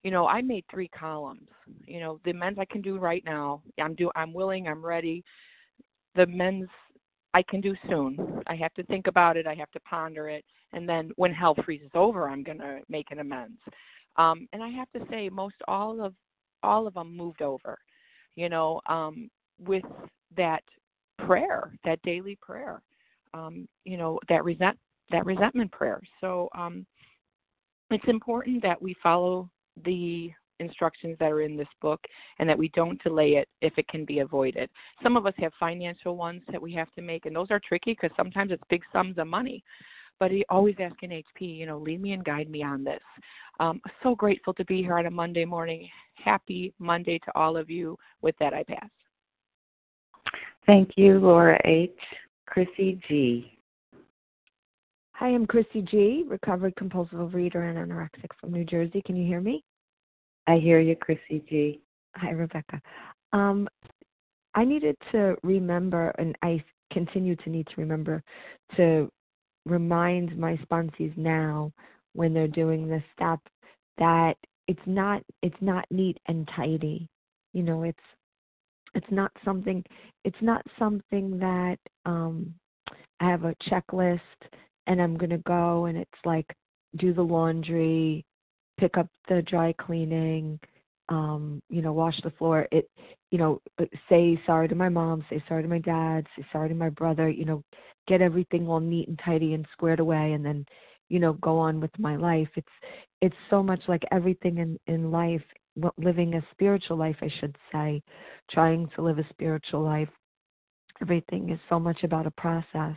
[0.03, 1.47] you know, I made three columns.
[1.87, 3.61] You know, the men's I can do right now.
[3.81, 5.23] I'm do I'm willing, I'm ready.
[6.15, 6.67] The men's
[7.33, 8.41] I can do soon.
[8.45, 11.55] I have to think about it, I have to ponder it, and then when hell
[11.65, 13.59] freezes over, I'm going to make an amends.
[14.17, 16.13] Um, and I have to say, most all of
[16.61, 17.77] all of them moved over,
[18.35, 19.83] you know, um, with
[20.37, 20.63] that
[21.25, 22.81] prayer, that daily prayer,
[23.33, 24.77] um, you know, that resent
[25.11, 26.01] that resentment prayer.
[26.21, 26.85] So um,
[27.91, 29.49] it's important that we follow
[29.85, 31.99] the instructions that are in this book
[32.39, 34.69] and that we don't delay it if it can be avoided.
[35.01, 37.91] Some of us have financial ones that we have to make, and those are tricky
[37.93, 39.63] because sometimes it's big sums of money.
[40.19, 43.01] But he always asking HP, you know, lead me and guide me on this.
[43.59, 45.89] Um, so grateful to be here on a Monday morning.
[46.15, 47.97] Happy Monday to all of you.
[48.21, 48.89] With that, I pass.
[50.65, 51.91] Thank you, Laura H.
[52.47, 53.57] Chrissy G.
[55.13, 59.01] Hi, I'm Chrissy G., recovered compulsive reader and anorexic from New Jersey.
[59.05, 59.63] Can you hear me?
[60.47, 61.81] I hear you, Chrissy G.
[62.15, 62.81] Hi, Rebecca.
[63.31, 63.67] Um,
[64.55, 68.23] I needed to remember, and I continue to need to remember,
[68.77, 69.09] to
[69.65, 71.71] remind my sponsees now
[72.13, 73.39] when they're doing this step
[73.97, 74.35] that
[74.67, 77.07] it's not it's not neat and tidy
[77.53, 77.97] you know it's
[78.95, 79.83] it's not something
[80.23, 82.53] it's not something that um
[83.19, 84.19] i have a checklist
[84.87, 86.47] and i'm going to go and it's like
[86.97, 88.25] do the laundry
[88.79, 90.59] pick up the dry cleaning
[91.09, 92.67] um you know wash the floor.
[92.71, 92.89] It
[93.31, 96.69] you know uh, say sorry to my mom say sorry to my dad say sorry
[96.69, 97.63] to my brother you know
[98.07, 100.65] get everything all neat and tidy and squared away and then
[101.09, 102.49] you know go on with my life.
[102.55, 102.67] It's
[103.21, 105.43] it's so much like everything in in life
[105.97, 108.01] living a spiritual life i should say
[108.51, 110.09] trying to live a spiritual life.
[111.01, 112.95] Everything is so much about a process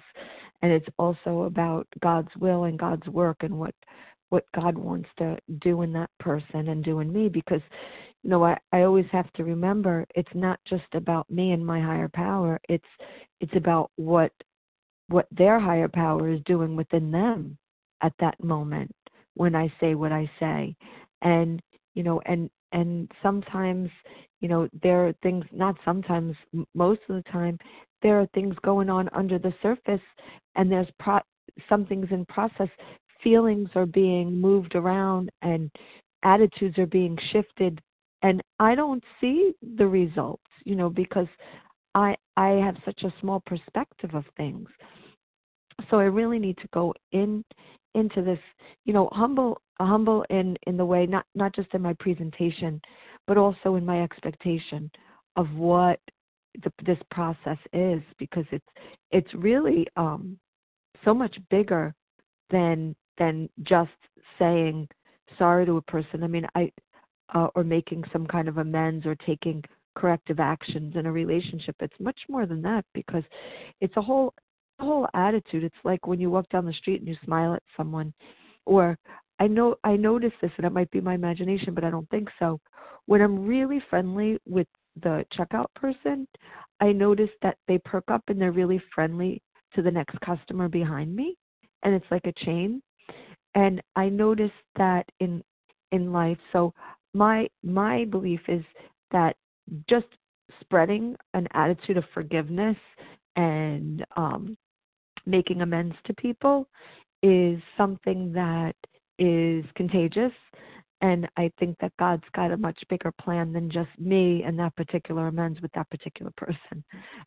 [0.62, 3.74] and it's also about god's will and god's work and what
[4.30, 7.60] what God wants to do in that person and do in me because
[8.22, 11.80] you know I, I always have to remember it's not just about me and my
[11.80, 12.84] higher power it's
[13.40, 14.32] it's about what
[15.08, 17.56] what their higher power is doing within them
[18.02, 18.94] at that moment
[19.34, 20.74] when I say what I say.
[21.22, 21.62] And
[21.94, 23.90] you know and and sometimes
[24.40, 26.34] you know there are things not sometimes
[26.74, 27.58] most of the time
[28.02, 30.00] there are things going on under the surface
[30.54, 31.20] and there's pro-
[31.68, 32.68] something's in process
[33.22, 35.70] feelings are being moved around and
[36.22, 37.80] attitudes are being shifted
[38.22, 41.28] and i don't see the results you know because
[41.94, 44.68] i i have such a small perspective of things
[45.90, 47.44] so i really need to go in
[47.94, 48.38] into this
[48.84, 52.80] you know humble humble in in the way not not just in my presentation
[53.26, 54.90] but also in my expectation
[55.36, 56.00] of what
[56.64, 58.66] the, this process is because it's
[59.10, 60.38] it's really um
[61.04, 61.94] so much bigger
[62.50, 63.90] than than just
[64.38, 64.88] saying
[65.38, 66.22] sorry to a person.
[66.22, 66.70] I mean i
[67.34, 69.62] uh, or making some kind of amends or taking
[69.96, 71.74] corrective actions in a relationship.
[71.80, 73.24] It's much more than that because
[73.80, 74.32] it's a whole
[74.80, 75.64] whole attitude.
[75.64, 78.12] It's like when you walk down the street and you smile at someone.
[78.64, 78.98] Or
[79.38, 82.28] i know i notice this and it might be my imagination but i don't think
[82.38, 82.58] so.
[83.06, 84.66] When i'm really friendly with
[85.02, 86.26] the checkout person
[86.80, 89.42] i notice that they perk up and they're really friendly
[89.74, 91.36] to the next customer behind me
[91.82, 92.82] and it's like a chain.
[93.54, 95.42] And i notice that in
[95.92, 96.38] in life.
[96.52, 96.72] So
[97.14, 98.64] my my belief is
[99.12, 99.36] that
[99.88, 100.06] just
[100.60, 102.76] spreading an attitude of forgiveness
[103.36, 104.56] and um
[105.26, 106.68] making amends to people
[107.22, 108.74] is something that
[109.18, 110.32] is contagious
[111.02, 114.74] and I think that God's got a much bigger plan than just me and that
[114.76, 116.82] particular amends with that particular person.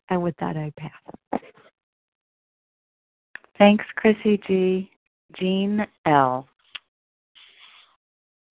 [0.08, 1.40] And with that, I pass.
[3.58, 4.90] Thanks, Chrissy G.
[5.38, 6.48] Jean L.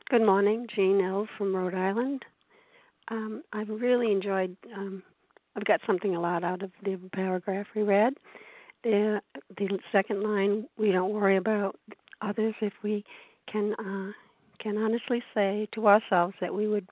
[0.10, 1.28] Good morning, Jean L.
[1.38, 2.24] from Rhode Island.
[3.10, 4.56] Um, I've really enjoyed.
[4.74, 5.04] Um,
[5.56, 8.14] I've got something a lot out of the paragraph we read.
[8.84, 9.22] The
[9.58, 11.76] the second line, we don't worry about
[12.22, 13.04] others if we
[13.52, 14.12] can uh,
[14.60, 16.88] can honestly say to ourselves that we would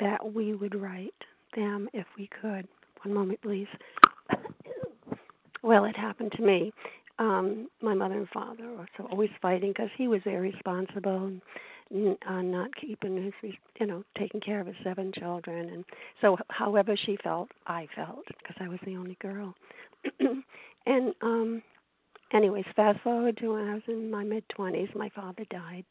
[0.00, 1.14] that we would write
[1.56, 2.68] them if we could.
[3.04, 3.68] One moment, please.
[5.62, 6.72] well, it happened to me
[7.18, 11.32] um my mother and father were so always fighting because he was irresponsible
[11.90, 15.84] and uh, not keeping his you know taking care of his seven children and
[16.20, 19.54] so however she felt i felt because i was the only girl
[20.86, 21.62] and um
[22.32, 25.84] anyways fast forward to when i was in my mid twenties my father died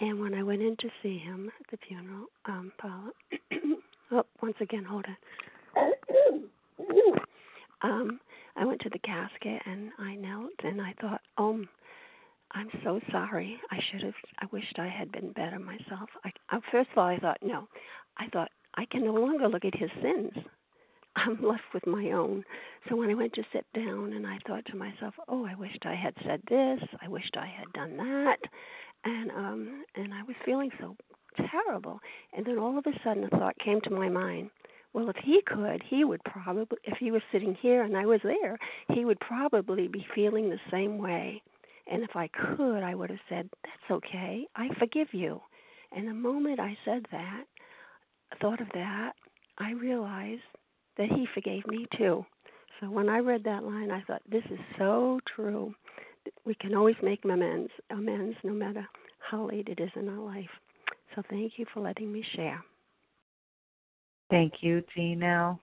[0.00, 3.10] and when i went in to see him at the funeral um paula
[4.12, 5.04] oh once again hold
[5.76, 6.44] on
[7.82, 8.20] um
[8.56, 11.64] I went to the casket and I knelt and I thought, "Oh,
[12.52, 13.58] I'm so sorry.
[13.70, 14.14] I should have.
[14.38, 17.68] I wished I had been better myself." I, I first of all, I thought, no.
[18.18, 20.32] I thought I can no longer look at his sins.
[21.16, 22.44] I'm left with my own.
[22.88, 25.84] So when I went to sit down and I thought to myself, "Oh, I wished
[25.84, 26.80] I had said this.
[27.02, 28.38] I wished I had done that,"
[29.04, 30.96] and um, and I was feeling so
[31.50, 32.00] terrible.
[32.32, 34.50] And then all of a sudden, a thought came to my mind
[34.92, 38.20] well, if he could, he would probably, if he was sitting here and I was
[38.24, 38.58] there,
[38.92, 41.42] he would probably be feeling the same way.
[41.90, 44.46] And if I could, I would have said, That's okay.
[44.56, 45.40] I forgive you.
[45.92, 47.44] And the moment I said that,
[48.40, 49.12] thought of that,
[49.58, 50.42] I realized
[51.00, 52.24] that he forgave me too.
[52.78, 55.74] So when I read that line, I thought, This is so true.
[56.44, 58.86] We can always make amends, amends no matter
[59.18, 60.50] how late it is in our life.
[61.14, 62.62] So thank you for letting me share.
[64.28, 65.58] Thank you, Gino.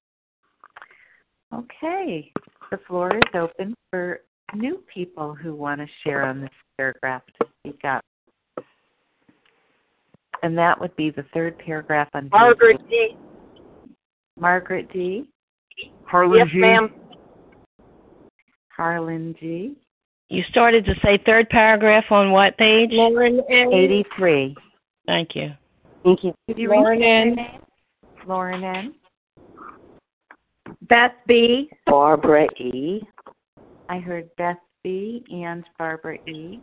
[1.54, 2.32] Okay,
[2.72, 4.22] the floor is open for
[4.56, 8.04] new people who want to share on this paragraph to speak up.
[10.42, 13.16] And that would be the third paragraph on Margaret D.
[14.40, 15.28] Margaret D.
[16.06, 16.58] Harlan yes, G.
[16.58, 16.94] ma'am.
[18.70, 19.76] Harlan G.
[20.30, 22.90] You started to say third paragraph on what page?
[22.92, 23.74] Lauren N.
[23.74, 24.56] 83.
[25.06, 25.52] Thank you.
[26.04, 26.34] Thank you.
[26.48, 27.36] Did you Lauren N.
[28.28, 28.96] Lauren N.
[30.90, 31.70] Beth B.
[31.86, 33.02] Barbara E.
[33.90, 35.24] I heard Beth B.
[35.32, 36.60] and Barbara E.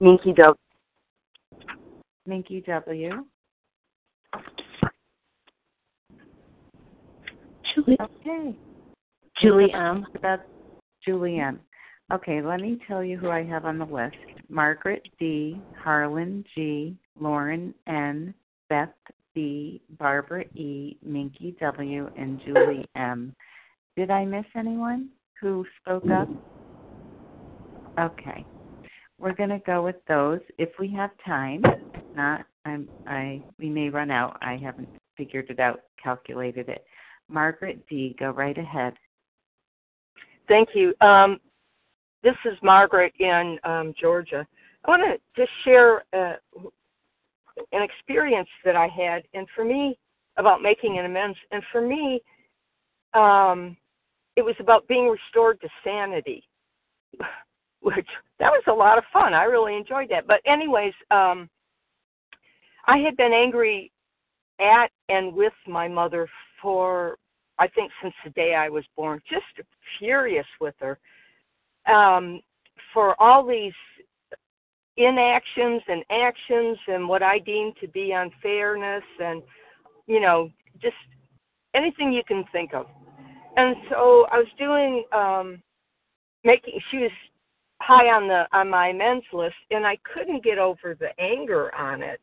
[0.00, 0.54] Minky W.
[2.26, 3.24] Minky W.
[7.76, 7.98] Julie.
[8.00, 8.56] Okay.
[9.40, 10.06] Julie M.
[10.22, 10.42] That's
[11.04, 11.60] Julie M.
[12.12, 14.16] Okay, let me tell you who I have on the list.
[14.48, 18.32] Margaret D, Harlan G, Lauren N,
[18.68, 18.88] Beth
[19.34, 23.34] B., Barbara E, Minky W, and Julie M.
[23.96, 25.10] Did I miss anyone
[25.40, 26.28] who spoke up?
[27.98, 28.44] Okay.
[29.18, 31.62] we're going to go with those if we have time.
[31.64, 34.38] If not, I'm, I we may run out.
[34.42, 36.84] I haven't figured it out, calculated it.
[37.28, 38.94] Margaret D., go right ahead.
[40.48, 40.94] Thank you.
[41.00, 41.40] Um,
[42.22, 44.46] this is Margaret in um, Georgia.
[44.84, 46.34] I want to just share uh,
[47.72, 49.98] an experience that I had, and for me,
[50.36, 51.38] about making an amends.
[51.50, 52.20] And for me,
[53.14, 53.76] um,
[54.36, 56.44] it was about being restored to sanity,
[57.80, 58.06] which
[58.38, 59.34] that was a lot of fun.
[59.34, 60.26] I really enjoyed that.
[60.26, 61.48] But anyways, um,
[62.86, 63.90] I had been angry
[64.60, 66.28] at and with my mother
[66.60, 67.18] for
[67.58, 69.66] I think since the day I was born, just
[69.98, 70.98] furious with her
[71.92, 72.40] um,
[72.92, 73.72] for all these
[74.96, 79.42] inactions and actions and what I deem to be unfairness and
[80.06, 80.50] you know
[80.80, 80.96] just
[81.74, 82.86] anything you can think of.
[83.56, 85.62] And so I was doing um,
[86.44, 87.10] making she was
[87.80, 92.02] high on the on my men's list and I couldn't get over the anger on
[92.02, 92.20] it.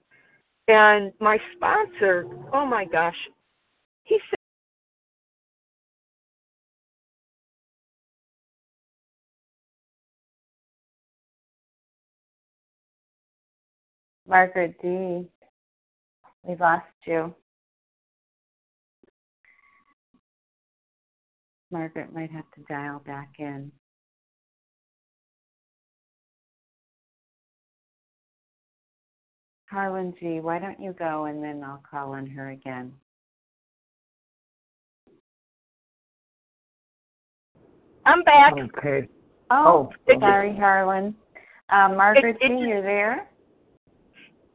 [0.67, 3.17] And my sponsor, oh my gosh,
[4.03, 4.19] he
[14.27, 15.27] Margaret D.,
[16.43, 17.35] we lost you.
[21.71, 23.71] Margaret might have to dial back in.
[29.69, 32.93] Harlan G., why don't you go and then I'll call on her again.
[38.05, 38.53] I'm back.
[38.53, 39.07] Okay.
[39.49, 41.15] Oh, Oh, sorry, Harlan.
[41.69, 43.29] Uh, Margaret It- it G., you're there?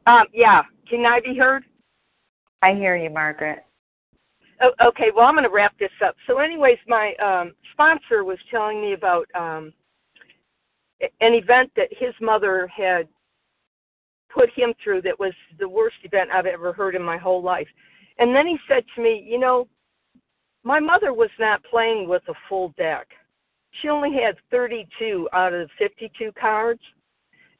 [0.05, 1.65] Um, yeah, can I be heard?
[2.61, 3.65] I hear you, Margaret.
[4.61, 6.15] Oh, okay, well, I'm going to wrap this up.
[6.27, 9.73] So, anyways, my um, sponsor was telling me about um,
[10.99, 13.07] an event that his mother had
[14.29, 17.67] put him through that was the worst event I've ever heard in my whole life.
[18.17, 19.67] And then he said to me, You know,
[20.63, 23.07] my mother was not playing with a full deck.
[23.81, 26.81] She only had 32 out of 52 cards.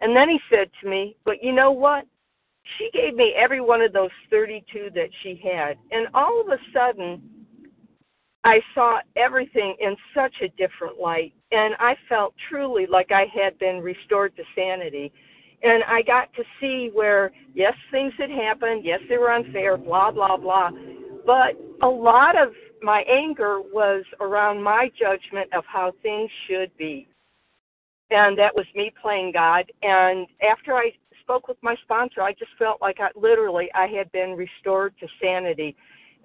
[0.01, 2.05] And then he said to me, But you know what?
[2.77, 5.77] she gave me every one of those 32 that she had.
[5.91, 7.21] And all of a sudden,
[8.43, 11.33] I saw everything in such a different light.
[11.51, 15.11] And I felt truly like I had been restored to sanity.
[15.61, 18.85] And I got to see where, yes, things had happened.
[18.85, 20.69] Yes, they were unfair, blah, blah, blah.
[21.25, 27.07] But a lot of my anger was around my judgment of how things should be.
[28.11, 29.71] And that was me playing God.
[29.83, 34.11] And after I spoke with my sponsor, I just felt like I literally I had
[34.11, 35.75] been restored to sanity.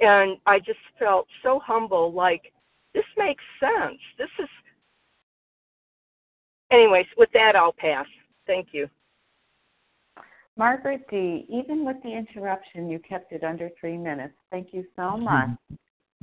[0.00, 2.52] And I just felt so humble, like
[2.94, 3.98] this makes sense.
[4.18, 4.48] This is
[6.70, 8.06] anyways, with that I'll pass.
[8.46, 8.88] Thank you.
[10.56, 14.34] Margaret D., even with the interruption, you kept it under three minutes.
[14.50, 15.48] Thank you so much.
[15.48, 15.74] Mm-hmm.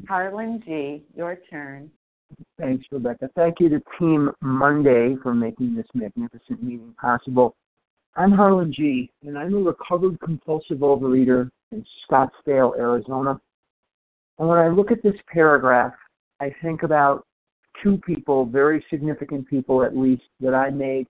[0.07, 1.91] Harlan G., your turn.
[2.57, 3.29] Thanks, Rebecca.
[3.35, 7.55] Thank you to Team Monday for making this magnificent meeting possible.
[8.15, 13.39] I'm Harlan G., and I'm a recovered compulsive overeater in Scottsdale, Arizona.
[14.39, 15.93] And when I look at this paragraph,
[16.39, 17.25] I think about
[17.83, 21.07] two people, very significant people at least, that I made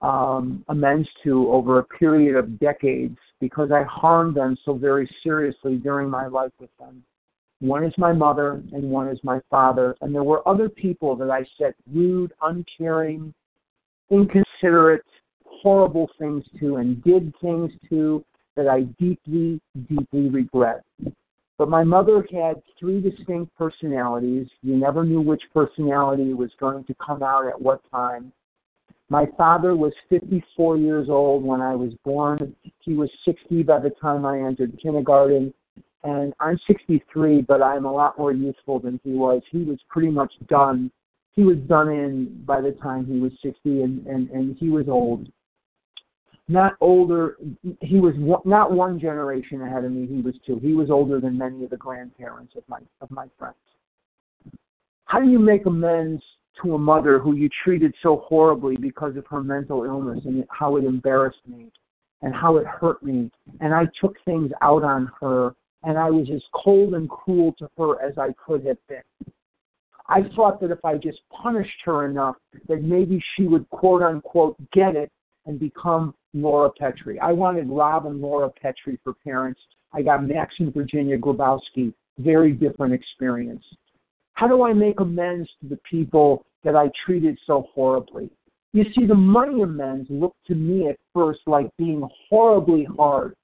[0.00, 5.76] um, amends to over a period of decades because I harmed them so very seriously
[5.76, 7.02] during my life with them.
[7.60, 9.96] One is my mother, and one is my father.
[10.00, 13.34] And there were other people that I said rude, uncaring,
[14.10, 15.04] inconsiderate,
[15.44, 18.24] horrible things to, and did things to
[18.56, 20.84] that I deeply, deeply regret.
[21.58, 24.46] But my mother had three distinct personalities.
[24.62, 28.32] You never knew which personality was going to come out at what time.
[29.10, 32.54] My father was 54 years old when I was born.
[32.80, 35.52] He was 60 by the time I entered kindergarten.
[36.04, 39.42] And I'm 63, but I'm a lot more youthful than he was.
[39.50, 40.90] He was pretty much done.
[41.32, 44.88] He was done in by the time he was 60, and, and, and he was
[44.88, 45.28] old.
[46.50, 47.36] Not older,
[47.80, 50.58] he was one, not one generation ahead of me, he was two.
[50.60, 53.56] He was older than many of the grandparents of my, of my friends.
[55.04, 56.22] How do you make amends
[56.62, 60.76] to a mother who you treated so horribly because of her mental illness and how
[60.76, 61.70] it embarrassed me
[62.22, 63.30] and how it hurt me
[63.60, 67.68] and I took things out on her and I was as cold and cruel to
[67.78, 69.02] her as I could have been.
[70.08, 72.36] I thought that if I just punished her enough,
[72.68, 75.10] that maybe she would quote unquote get it
[75.46, 77.18] and become Laura Petrie.
[77.20, 79.60] I wanted Rob and Laura Petrie for parents.
[79.92, 81.92] I got Max and Virginia Grabowski.
[82.18, 83.64] Very different experience.
[84.34, 88.30] How do I make amends to the people that I treated so horribly?
[88.72, 93.34] You see, the money amends looked to me at first like being horribly hard.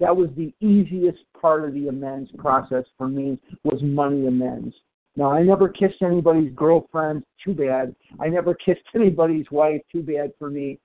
[0.00, 4.74] That was the easiest part of the amends process for me was money amends.
[5.16, 7.94] Now, I never kissed anybody's girlfriend, too bad.
[8.18, 10.78] I never kissed anybody's wife, too bad for me.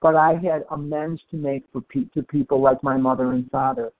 [0.00, 3.92] But I had amends to make for pe- to people like my mother and father.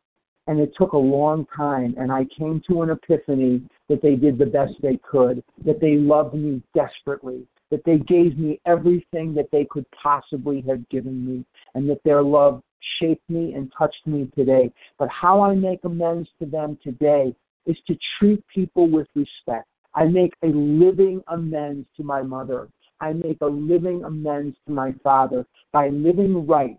[0.46, 4.36] And it took a long time, and I came to an epiphany that they did
[4.36, 9.48] the best they could, that they loved me desperately, that they gave me everything that
[9.50, 11.44] they could possibly have given me,
[11.74, 12.62] and that their love
[13.00, 14.72] shaped me and touched me today.
[14.96, 17.34] But how I make amends to them today
[17.66, 19.66] is to treat people with respect.
[19.92, 22.68] I make a living amends to my mother.
[23.00, 26.78] I make a living amends to my father by living right,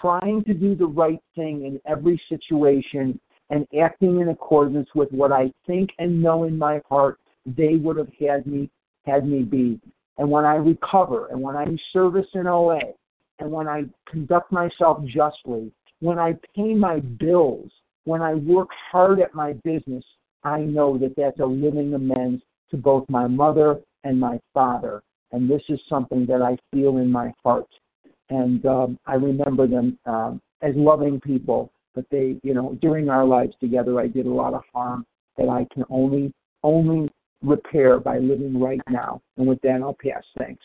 [0.00, 3.20] trying to do the right thing in every situation
[3.50, 7.96] and acting in accordance with what I think and know in my heart they would
[7.96, 8.68] have had me
[9.04, 9.80] had me be.
[10.18, 12.80] And when I recover and when I'm service in OA
[13.38, 17.70] and when I conduct myself justly, when I pay my bills,
[18.04, 20.04] when I work hard at my business,
[20.44, 25.02] I know that that's a living amends to both my mother and my father.
[25.32, 27.66] And this is something that I feel in my heart
[28.30, 31.72] and um, I remember them um, as loving people.
[31.94, 35.06] But they, you know, during our lives together, I did a lot of harm
[35.38, 37.10] that I can only only
[37.42, 39.20] repair by living right now.
[39.36, 40.24] And with that, I'll pass.
[40.38, 40.64] Thanks.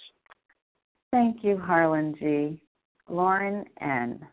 [1.11, 2.61] Thank you, Harlan G.
[3.09, 4.26] Lauren N.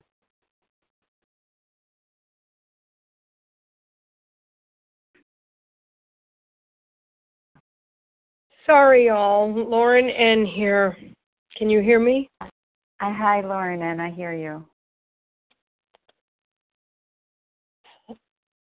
[8.64, 9.52] Sorry, all.
[9.52, 10.44] Lauren N.
[10.44, 10.96] here.
[11.56, 12.28] Can you hear me?
[13.00, 14.64] Hi, Lauren, and I hear you.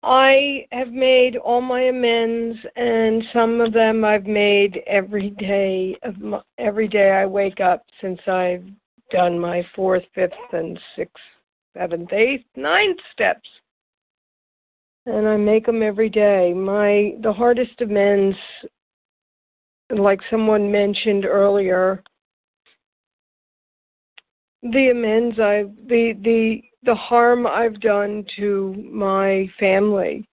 [0.08, 6.18] I have made all my amends, and some of them I've made every day of
[6.18, 8.64] my, every day I wake up since I've
[9.10, 11.22] done my fourth, fifth, and sixth,
[11.76, 13.46] seventh, eighth, ninth steps,
[15.04, 16.54] and I make them every day.
[16.54, 18.36] My the hardest amends,
[19.90, 22.02] like someone mentioned earlier,
[24.62, 30.26] the amends I the the the harm I've done to my family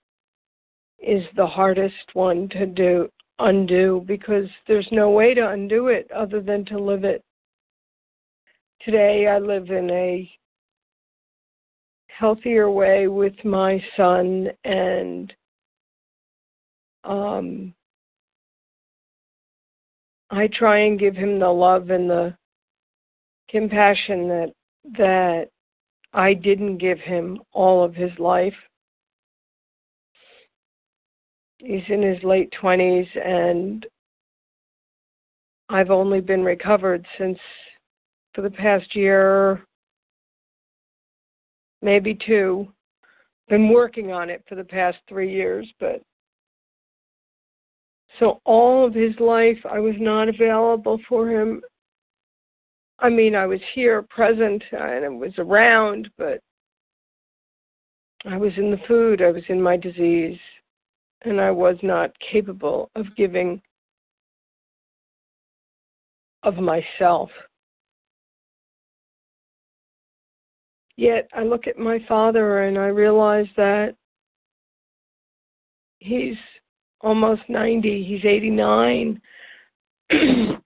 [1.00, 6.42] is the hardest one to do undo because there's no way to undo it other
[6.42, 7.22] than to live it.
[8.82, 10.32] Today I live in a
[12.08, 15.34] healthier way with my son and
[17.04, 17.74] um
[20.30, 22.36] I try and give him the love and the
[23.50, 24.54] compassion that
[24.98, 25.50] that
[26.16, 28.56] I didn't give him all of his life.
[31.58, 33.86] He's in his late 20s and
[35.68, 37.38] I've only been recovered since
[38.34, 39.66] for the past year
[41.82, 42.72] maybe two.
[43.50, 46.02] Been working on it for the past 3 years, but
[48.20, 51.62] so all of his life I was not available for him
[53.00, 56.40] I mean, I was here, present, uh, and I was around, but
[58.26, 60.40] I was in the food, I was in my disease,
[61.24, 63.62] and I was not capable of giving
[66.44, 67.30] of myself.
[70.98, 73.96] Yet I look at my father and I realize that
[76.00, 76.38] he's
[77.02, 79.22] almost 90, he's 89.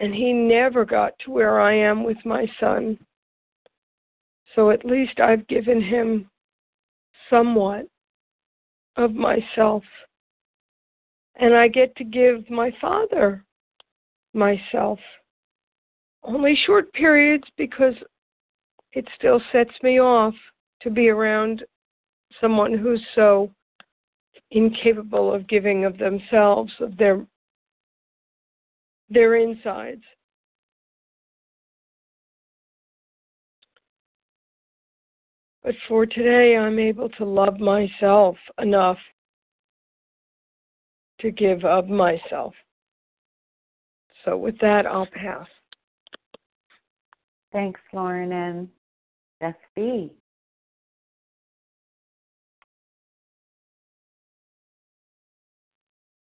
[0.00, 2.98] and he never got to where I am with my son.
[4.54, 6.30] So at least I've given him
[7.28, 7.86] somewhat
[8.96, 9.82] of myself.
[11.36, 13.44] And I get to give my father
[14.34, 14.98] myself.
[16.22, 17.94] Only short periods because
[18.92, 20.34] it still sets me off
[20.82, 21.64] to be around
[22.40, 23.50] someone who's so
[24.50, 27.24] incapable of giving of themselves, of their
[29.10, 30.02] their insides.
[35.62, 38.98] But for today, I'm able to love myself enough
[41.20, 42.54] to give of myself.
[44.24, 45.46] So, with that, I'll pass.
[47.52, 48.68] Thanks, Lauren N.
[49.40, 50.12] Beth B.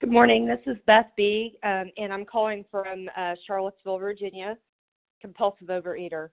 [0.04, 0.46] Good morning.
[0.46, 4.58] This is Beth B., um, and I'm calling from uh, Charlottesville, Virginia,
[5.18, 6.28] compulsive overeater.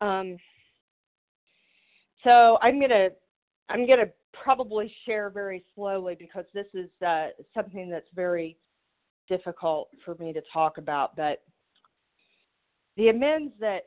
[0.00, 0.36] Um,
[2.24, 3.10] so I'm gonna
[3.68, 8.56] I'm gonna probably share very slowly because this is uh, something that's very
[9.28, 11.44] difficult for me to talk about, but
[12.96, 13.84] the amends that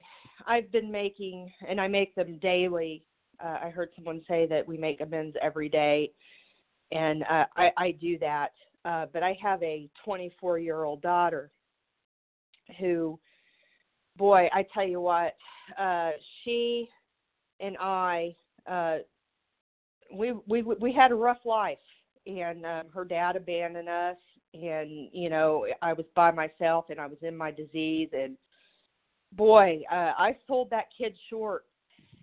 [0.47, 3.03] I've been making, and I make them daily.
[3.43, 6.13] Uh, I heard someone say that we make amends every day,
[6.91, 8.51] and uh, I, I do that.
[8.83, 11.51] Uh, but I have a 24 year old daughter
[12.79, 13.19] who,
[14.17, 15.35] boy, I tell you what,
[15.77, 16.11] uh,
[16.43, 16.89] she
[17.59, 18.35] and I,
[18.69, 18.97] uh,
[20.13, 21.77] we we we had a rough life,
[22.25, 24.17] and um, her dad abandoned us,
[24.53, 28.35] and you know I was by myself, and I was in my disease, and
[29.31, 31.65] boy, uh, I sold that kid short.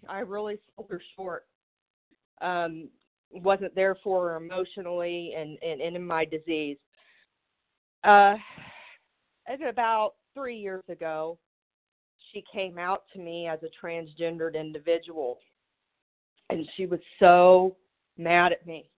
[0.09, 1.47] I really sold her short.
[2.41, 2.89] Um,
[3.31, 6.79] wasn't there for her emotionally and, and, and in my disease.
[8.05, 8.35] Uh,
[9.69, 11.39] about three years ago,
[12.33, 15.39] she came out to me as a transgendered individual.
[16.51, 17.77] And she was so
[18.17, 18.91] mad at me.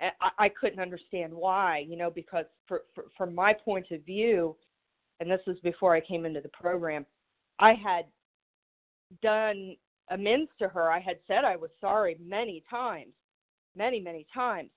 [0.00, 4.56] I, I couldn't understand why, you know, because for, for, from my point of view,
[5.20, 7.06] and this was before I came into the program,
[7.58, 8.04] I had
[9.22, 9.76] done
[10.10, 10.90] amends to her.
[10.90, 13.12] I had said I was sorry many times,
[13.76, 14.70] many, many times,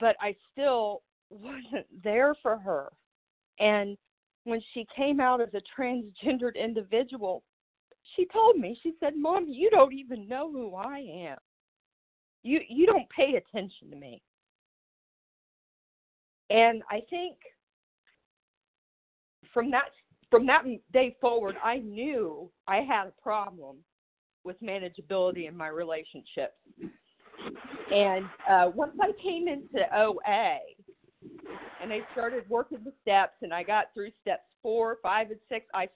[0.00, 2.88] but I still wasn't there for her.
[3.60, 3.96] And
[4.44, 7.42] when she came out as a transgendered individual,
[8.16, 11.36] she told me, she said, Mom, you don't even know who I am.
[12.42, 14.22] You you don't pay attention to me.
[16.50, 17.36] And I think
[19.52, 19.90] from that
[20.30, 23.76] from that day forward, I knew I had a problem
[24.44, 26.54] with manageability in my relationships.
[27.94, 30.58] And uh, once I came into OA
[31.82, 35.66] and I started working the steps and I got through steps four, five, and six,
[35.74, 35.88] I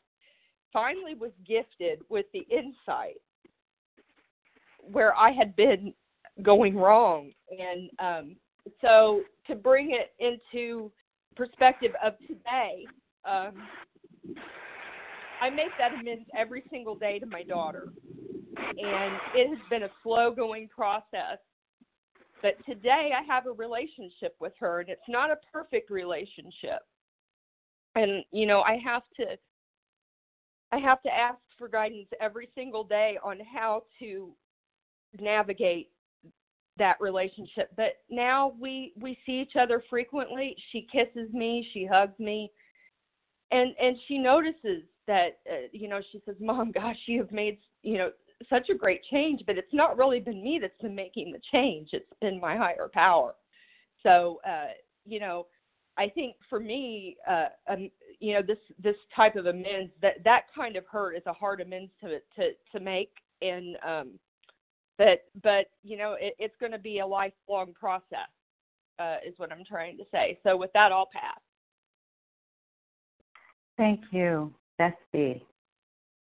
[0.73, 3.21] finally was gifted with the insight
[4.79, 5.93] where I had been
[6.43, 7.31] going wrong.
[7.51, 8.37] And um,
[8.81, 10.91] so to bring it into
[11.37, 12.87] perspective of today,
[13.25, 13.63] um,
[15.41, 17.89] I make that amends every single day to my daughter.
[18.69, 21.39] And it has been a slow going process.
[22.41, 26.81] But today I have a relationship with her, and it's not a perfect relationship.
[27.95, 29.37] And, you know, I have to.
[30.75, 34.33] I have to ask for guidance every single day on how to
[35.21, 35.91] navigate
[36.79, 37.71] that relationship.
[37.77, 40.57] But now we we see each other frequently.
[40.71, 42.51] She kisses me, she hugs me,
[43.51, 47.59] and and she notices that uh, you know she says mom gosh you have made
[47.83, 48.11] you know
[48.49, 51.91] such a great change but it's not really been me that's been making the change.
[51.93, 53.35] It's been my higher power.
[54.03, 54.69] So uh
[55.05, 55.47] you know
[55.99, 57.91] i think for me uh um,
[58.21, 61.61] you know this this type of amends that that kind of hurt is a hard
[61.61, 63.13] amends to to to make.
[63.41, 64.11] And um
[64.99, 68.31] but but you know it, it's going to be a lifelong process
[68.99, 70.39] uh is what i'm trying to say.
[70.43, 71.41] So with that i'll pass.
[73.77, 75.45] Thank you, Beth B.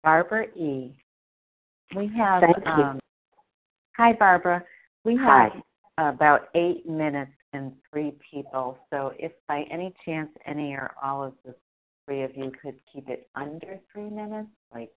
[0.02, 0.94] Barbara E.
[1.95, 2.42] We have.
[2.66, 3.01] Um,
[3.97, 4.64] hi, Barbara.
[5.05, 5.53] We have
[5.99, 8.78] about eight minutes and three people.
[8.90, 11.55] So, if by any chance any or all of the
[12.05, 14.90] three of you could keep it under three minutes, like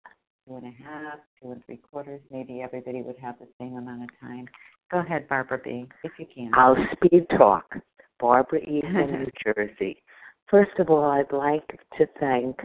[0.47, 4.03] two and a half, two and three quarters, maybe everybody would have the same amount
[4.03, 4.47] of time.
[4.91, 6.51] Go ahead, Barbara B., if you can.
[6.55, 7.75] I'll speed talk.
[8.19, 8.81] Barbara E.
[8.81, 10.01] from New Jersey.
[10.49, 12.57] First of all, I'd like to thank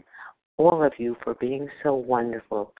[0.57, 2.72] all of you for being so wonderful.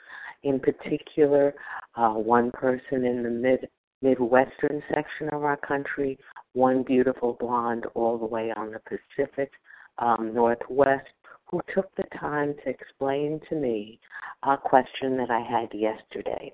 [0.43, 1.55] In particular,
[1.97, 3.69] uh, one person in the mid
[4.01, 6.19] midwestern section of our country,
[6.55, 9.51] one beautiful blonde all the way on the Pacific
[9.99, 11.07] um, Northwest,
[11.47, 14.01] who took the time to explain to me
[14.43, 16.51] a question that I had yesterday.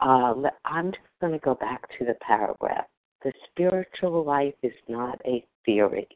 [0.00, 0.34] Uh,
[0.64, 2.86] I'm just going to go back to the paragraph.
[3.22, 6.08] The spiritual life is not a theory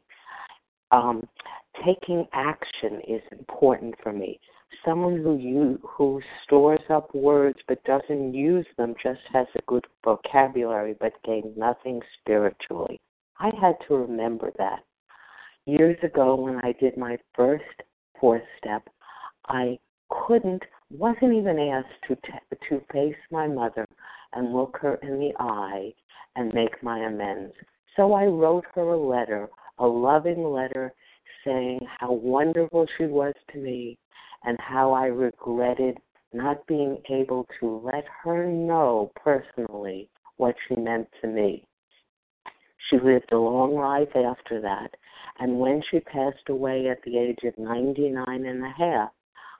[0.91, 1.27] um,
[1.85, 4.39] taking action is important for me.
[4.85, 9.85] Someone who you who stores up words but doesn't use them just has a good
[10.03, 12.99] vocabulary but gain nothing spiritually.
[13.39, 14.83] I had to remember that.
[15.65, 17.63] Years ago when I did my first
[18.19, 18.87] fourth step,
[19.47, 19.77] I
[20.09, 23.85] couldn't wasn't even asked to t- to face my mother
[24.33, 25.93] and look her in the eye
[26.35, 27.53] and make my amends.
[27.95, 29.49] So I wrote her a letter
[29.81, 30.93] a loving letter
[31.43, 33.97] saying how wonderful she was to me
[34.43, 35.97] and how I regretted
[36.33, 41.65] not being able to let her know personally what she meant to me.
[42.89, 44.95] She lived a long life after that,
[45.39, 49.11] and when she passed away at the age of 99 and a half,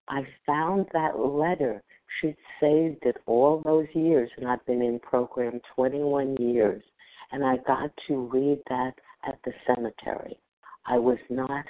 [0.08, 1.84] I found that letter.
[2.20, 6.84] She'd saved it all those years, and I've been in program 21 years,
[7.32, 8.94] and I got to read that
[9.26, 10.38] at the cemetery.
[10.86, 11.66] I was not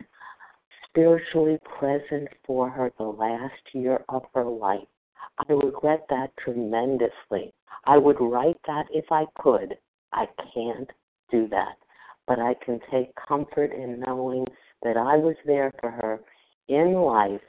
[0.91, 4.87] spiritually present for her the last year of her life.
[5.37, 7.53] I regret that tremendously.
[7.85, 9.77] I would write that if I could.
[10.11, 10.89] I can't
[11.31, 11.77] do that.
[12.27, 14.45] But I can take comfort in knowing
[14.83, 16.19] that I was there for her
[16.67, 17.41] in life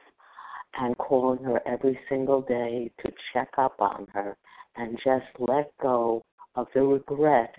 [0.79, 4.37] and calling her every single day to check up on her
[4.77, 6.23] and just let go
[6.55, 7.55] of the regret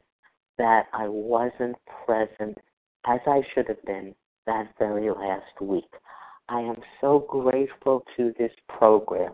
[0.58, 1.76] that I wasn't
[2.06, 2.58] present
[3.06, 4.16] as I should have been
[4.46, 5.89] that very last week.
[6.50, 9.34] I am so grateful to this program,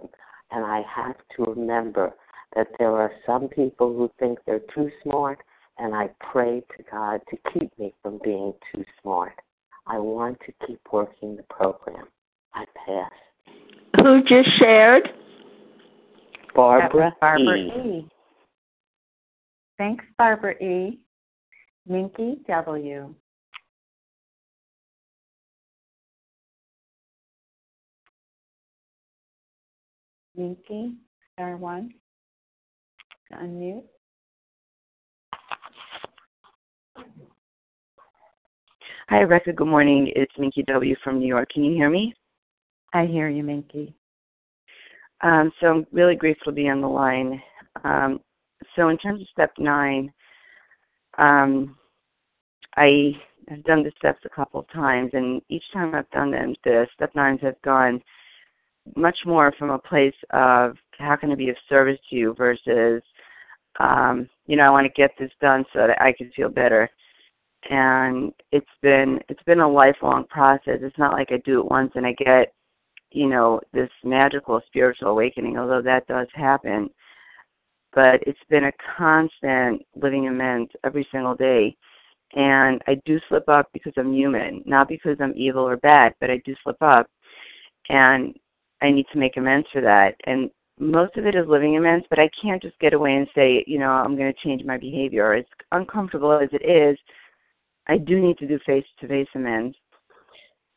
[0.51, 2.13] and I have to remember
[2.55, 5.39] that there are some people who think they're too smart,
[5.77, 9.33] and I pray to God to keep me from being too smart.
[9.87, 12.05] I want to keep working the program.
[12.53, 13.11] I pass.
[14.01, 15.09] Who just shared?
[16.55, 17.71] Barbara, Barbara E.
[17.99, 18.07] E.
[19.77, 20.99] Thanks, Barbara E.
[21.87, 23.15] Minky W.
[30.39, 30.93] Minky,
[31.33, 31.93] star one.
[33.29, 33.83] To unmute.
[39.09, 39.51] Hi, Rebecca.
[39.51, 40.09] Good morning.
[40.15, 40.95] It's Minky W.
[41.03, 41.49] from New York.
[41.53, 42.13] Can you hear me?
[42.93, 43.93] I hear you, Minky.
[45.19, 47.41] Um, so I'm really grateful to be on the line.
[47.83, 48.21] Um,
[48.77, 50.09] so in terms of step nine,
[51.17, 51.75] um,
[52.77, 53.11] I
[53.49, 56.87] have done the steps a couple of times, and each time I've done them, the
[56.93, 58.01] step nines have gone
[58.95, 63.01] much more from a place of how can I be of service to you versus,
[63.79, 66.89] um, you know, I want to get this done so that I can feel better.
[67.69, 70.79] And it's been it's been a lifelong process.
[70.81, 72.53] It's not like I do it once and I get,
[73.11, 76.89] you know, this magical spiritual awakening, although that does happen.
[77.93, 81.75] But it's been a constant living amends every single day.
[82.33, 86.29] And I do slip up because I'm human, not because I'm evil or bad, but
[86.29, 87.07] I do slip up.
[87.89, 88.35] And
[88.81, 90.15] I need to make amends for that.
[90.25, 90.49] And
[90.79, 93.79] most of it is living amends, but I can't just get away and say, you
[93.79, 95.33] know, I'm going to change my behavior.
[95.33, 96.97] As uncomfortable as it is,
[97.87, 99.75] I do need to do face to face amends.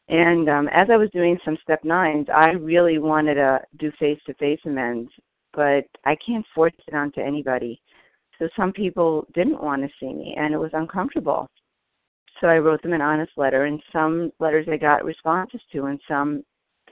[0.09, 4.19] And um, as I was doing some step nines, I really wanted to do face
[4.27, 5.11] to face amends,
[5.55, 7.81] but I can't force it onto anybody.
[8.39, 11.49] So some people didn't want to see me, and it was uncomfortable.
[12.41, 16.01] So I wrote them an honest letter, and some letters I got responses to, and
[16.09, 16.43] some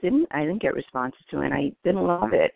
[0.01, 0.27] didn't.
[0.31, 2.53] I didn't get responses to, and I didn't love it.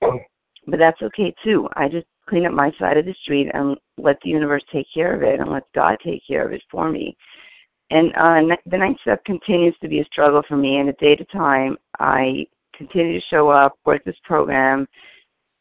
[0.00, 1.68] But that's okay too.
[1.74, 5.14] I just clean up my side of the street and let the universe take care
[5.14, 7.16] of it, and let God take care of it for me.
[7.90, 11.12] And uh, the ninth step continues to be a struggle for me, and a day
[11.12, 14.86] at a time, I continue to show up, work this program,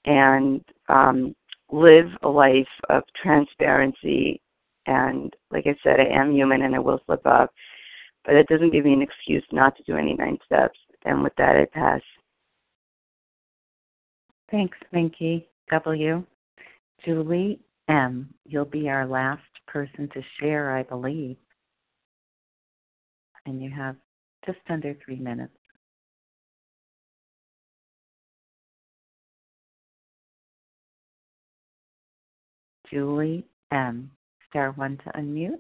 [0.06, 1.36] and um,
[1.72, 4.42] live a life of transparency.
[4.86, 7.52] And like I said, I am human and I will slip up,
[8.28, 10.78] but it doesn't give me an excuse not to do any nine steps.
[11.06, 12.02] And with that, I pass.
[14.52, 16.24] Thanks, Minky W.
[17.06, 18.34] Julie M.
[18.46, 21.38] You'll be our last person to share, I believe.
[23.46, 23.96] And you have
[24.46, 25.54] just under three minutes.
[32.92, 34.12] Julie M.
[34.50, 35.60] Star one to unmute.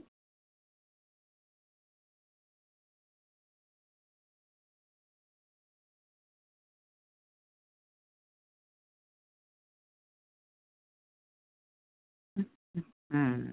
[13.11, 13.45] Hmm.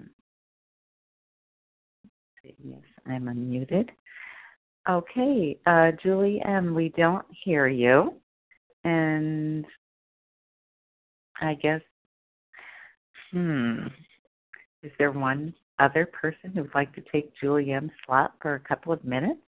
[2.43, 3.89] Yes, I'm unmuted.
[4.87, 8.13] Okay, uh, Julie M., we don't hear you.
[8.83, 9.65] And
[11.41, 11.81] I guess,
[13.31, 13.87] hmm,
[14.83, 18.93] is there one other person who'd like to take Julie M.'s slot for a couple
[18.93, 19.41] of minutes?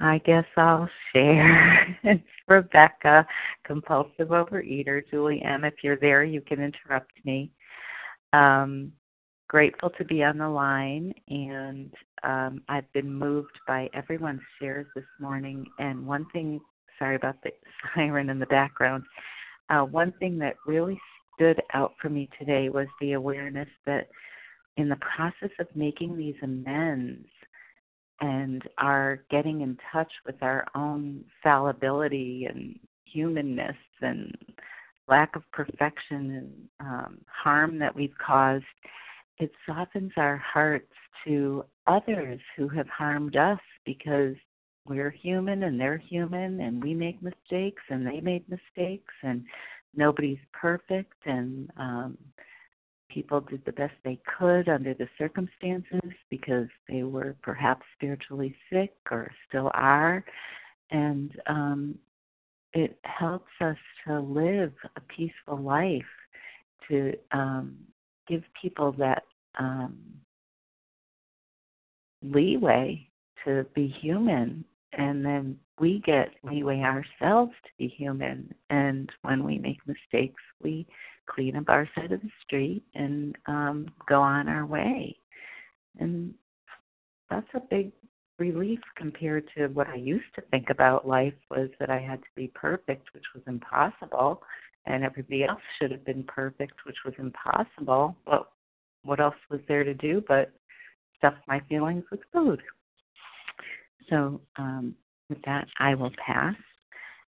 [0.00, 1.98] I guess I'll share.
[2.04, 3.26] it's Rebecca,
[3.64, 5.02] compulsive overeater.
[5.10, 7.50] Julie M., if you're there, you can interrupt me.
[8.32, 8.92] Um,
[9.48, 11.92] grateful to be on the line, and
[12.22, 15.66] um, I've been moved by everyone's shares this morning.
[15.78, 16.60] And one thing,
[16.98, 17.50] sorry about the
[17.94, 19.04] siren in the background,
[19.68, 20.98] uh, one thing that really
[21.34, 24.08] stood out for me today was the awareness that
[24.76, 27.26] in the process of making these amends,
[28.20, 34.36] and are getting in touch with our own fallibility and humanness and
[35.08, 38.64] lack of perfection and um, harm that we've caused,
[39.38, 40.92] it softens our hearts
[41.24, 44.34] to others who have harmed us because
[44.86, 49.44] we're human and they're human and we make mistakes and they made mistakes and
[49.94, 52.16] nobody's perfect and um
[53.12, 58.94] people did the best they could under the circumstances because they were perhaps spiritually sick
[59.10, 60.24] or still are.
[60.90, 61.98] And um
[62.72, 66.02] it helps us to live a peaceful life
[66.88, 67.76] to um
[68.28, 69.24] give people that
[69.58, 69.98] um
[72.22, 73.06] leeway
[73.44, 74.64] to be human.
[74.92, 78.52] And then we get leeway ourselves to be human.
[78.70, 80.86] And when we make mistakes we
[81.30, 85.16] clean up our side of the street and um go on our way
[85.98, 86.34] and
[87.30, 87.92] that's a big
[88.40, 92.28] relief compared to what I used to think about life was that I had to
[92.34, 94.42] be perfect, which was impossible,
[94.86, 98.16] and everybody else should have been perfect, which was impossible.
[98.26, 98.50] But
[99.04, 100.52] what else was there to do but
[101.18, 102.60] stuff my feelings with food?
[104.08, 104.94] So um,
[105.28, 106.56] with that, I will pass,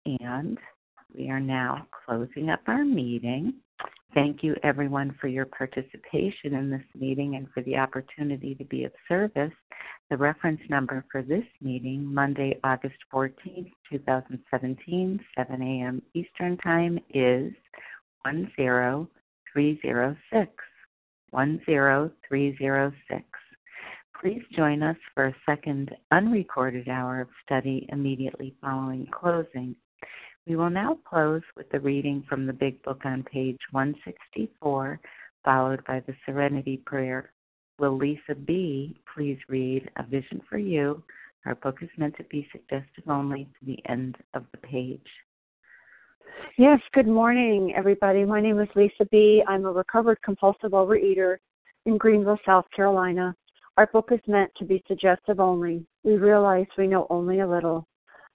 [0.05, 0.57] and
[1.15, 3.53] we are now closing up our meeting.
[4.15, 8.85] Thank you, everyone, for your participation in this meeting and for the opportunity to be
[8.85, 9.51] of service.
[10.09, 16.01] The reference number for this meeting, Monday, August 14th, 2017, 7 a.m.
[16.13, 17.51] Eastern Time, is
[18.25, 20.51] 10306.
[21.33, 23.23] 10306.
[24.21, 29.75] Please join us for a second unrecorded hour of study immediately following closing.
[30.47, 34.99] We will now close with the reading from the Big Book on page 164,
[35.43, 37.31] followed by the Serenity Prayer.
[37.79, 38.95] Will Lisa B.
[39.15, 41.01] please read A Vision for You?
[41.47, 45.07] Our book is meant to be suggestive only to the end of the page.
[46.59, 48.23] Yes, good morning, everybody.
[48.23, 49.43] My name is Lisa B.
[49.47, 51.37] I'm a recovered compulsive overeater
[51.87, 53.35] in Greenville, South Carolina.
[53.77, 55.87] Our book is meant to be suggestive only.
[56.03, 57.87] We realize we know only a little.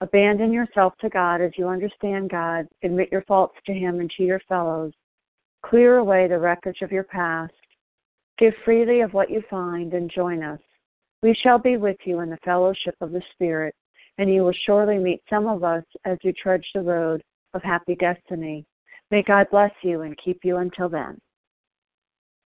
[0.00, 2.68] Abandon yourself to God as you understand God.
[2.82, 4.92] Admit your faults to Him and to your fellows.
[5.64, 7.54] Clear away the wreckage of your past.
[8.38, 10.60] Give freely of what you find and join us.
[11.22, 13.74] We shall be with you in the fellowship of the Spirit,
[14.18, 17.22] and you will surely meet some of us as you trudge the road
[17.54, 18.66] of happy destiny.
[19.10, 21.18] May God bless you and keep you until then.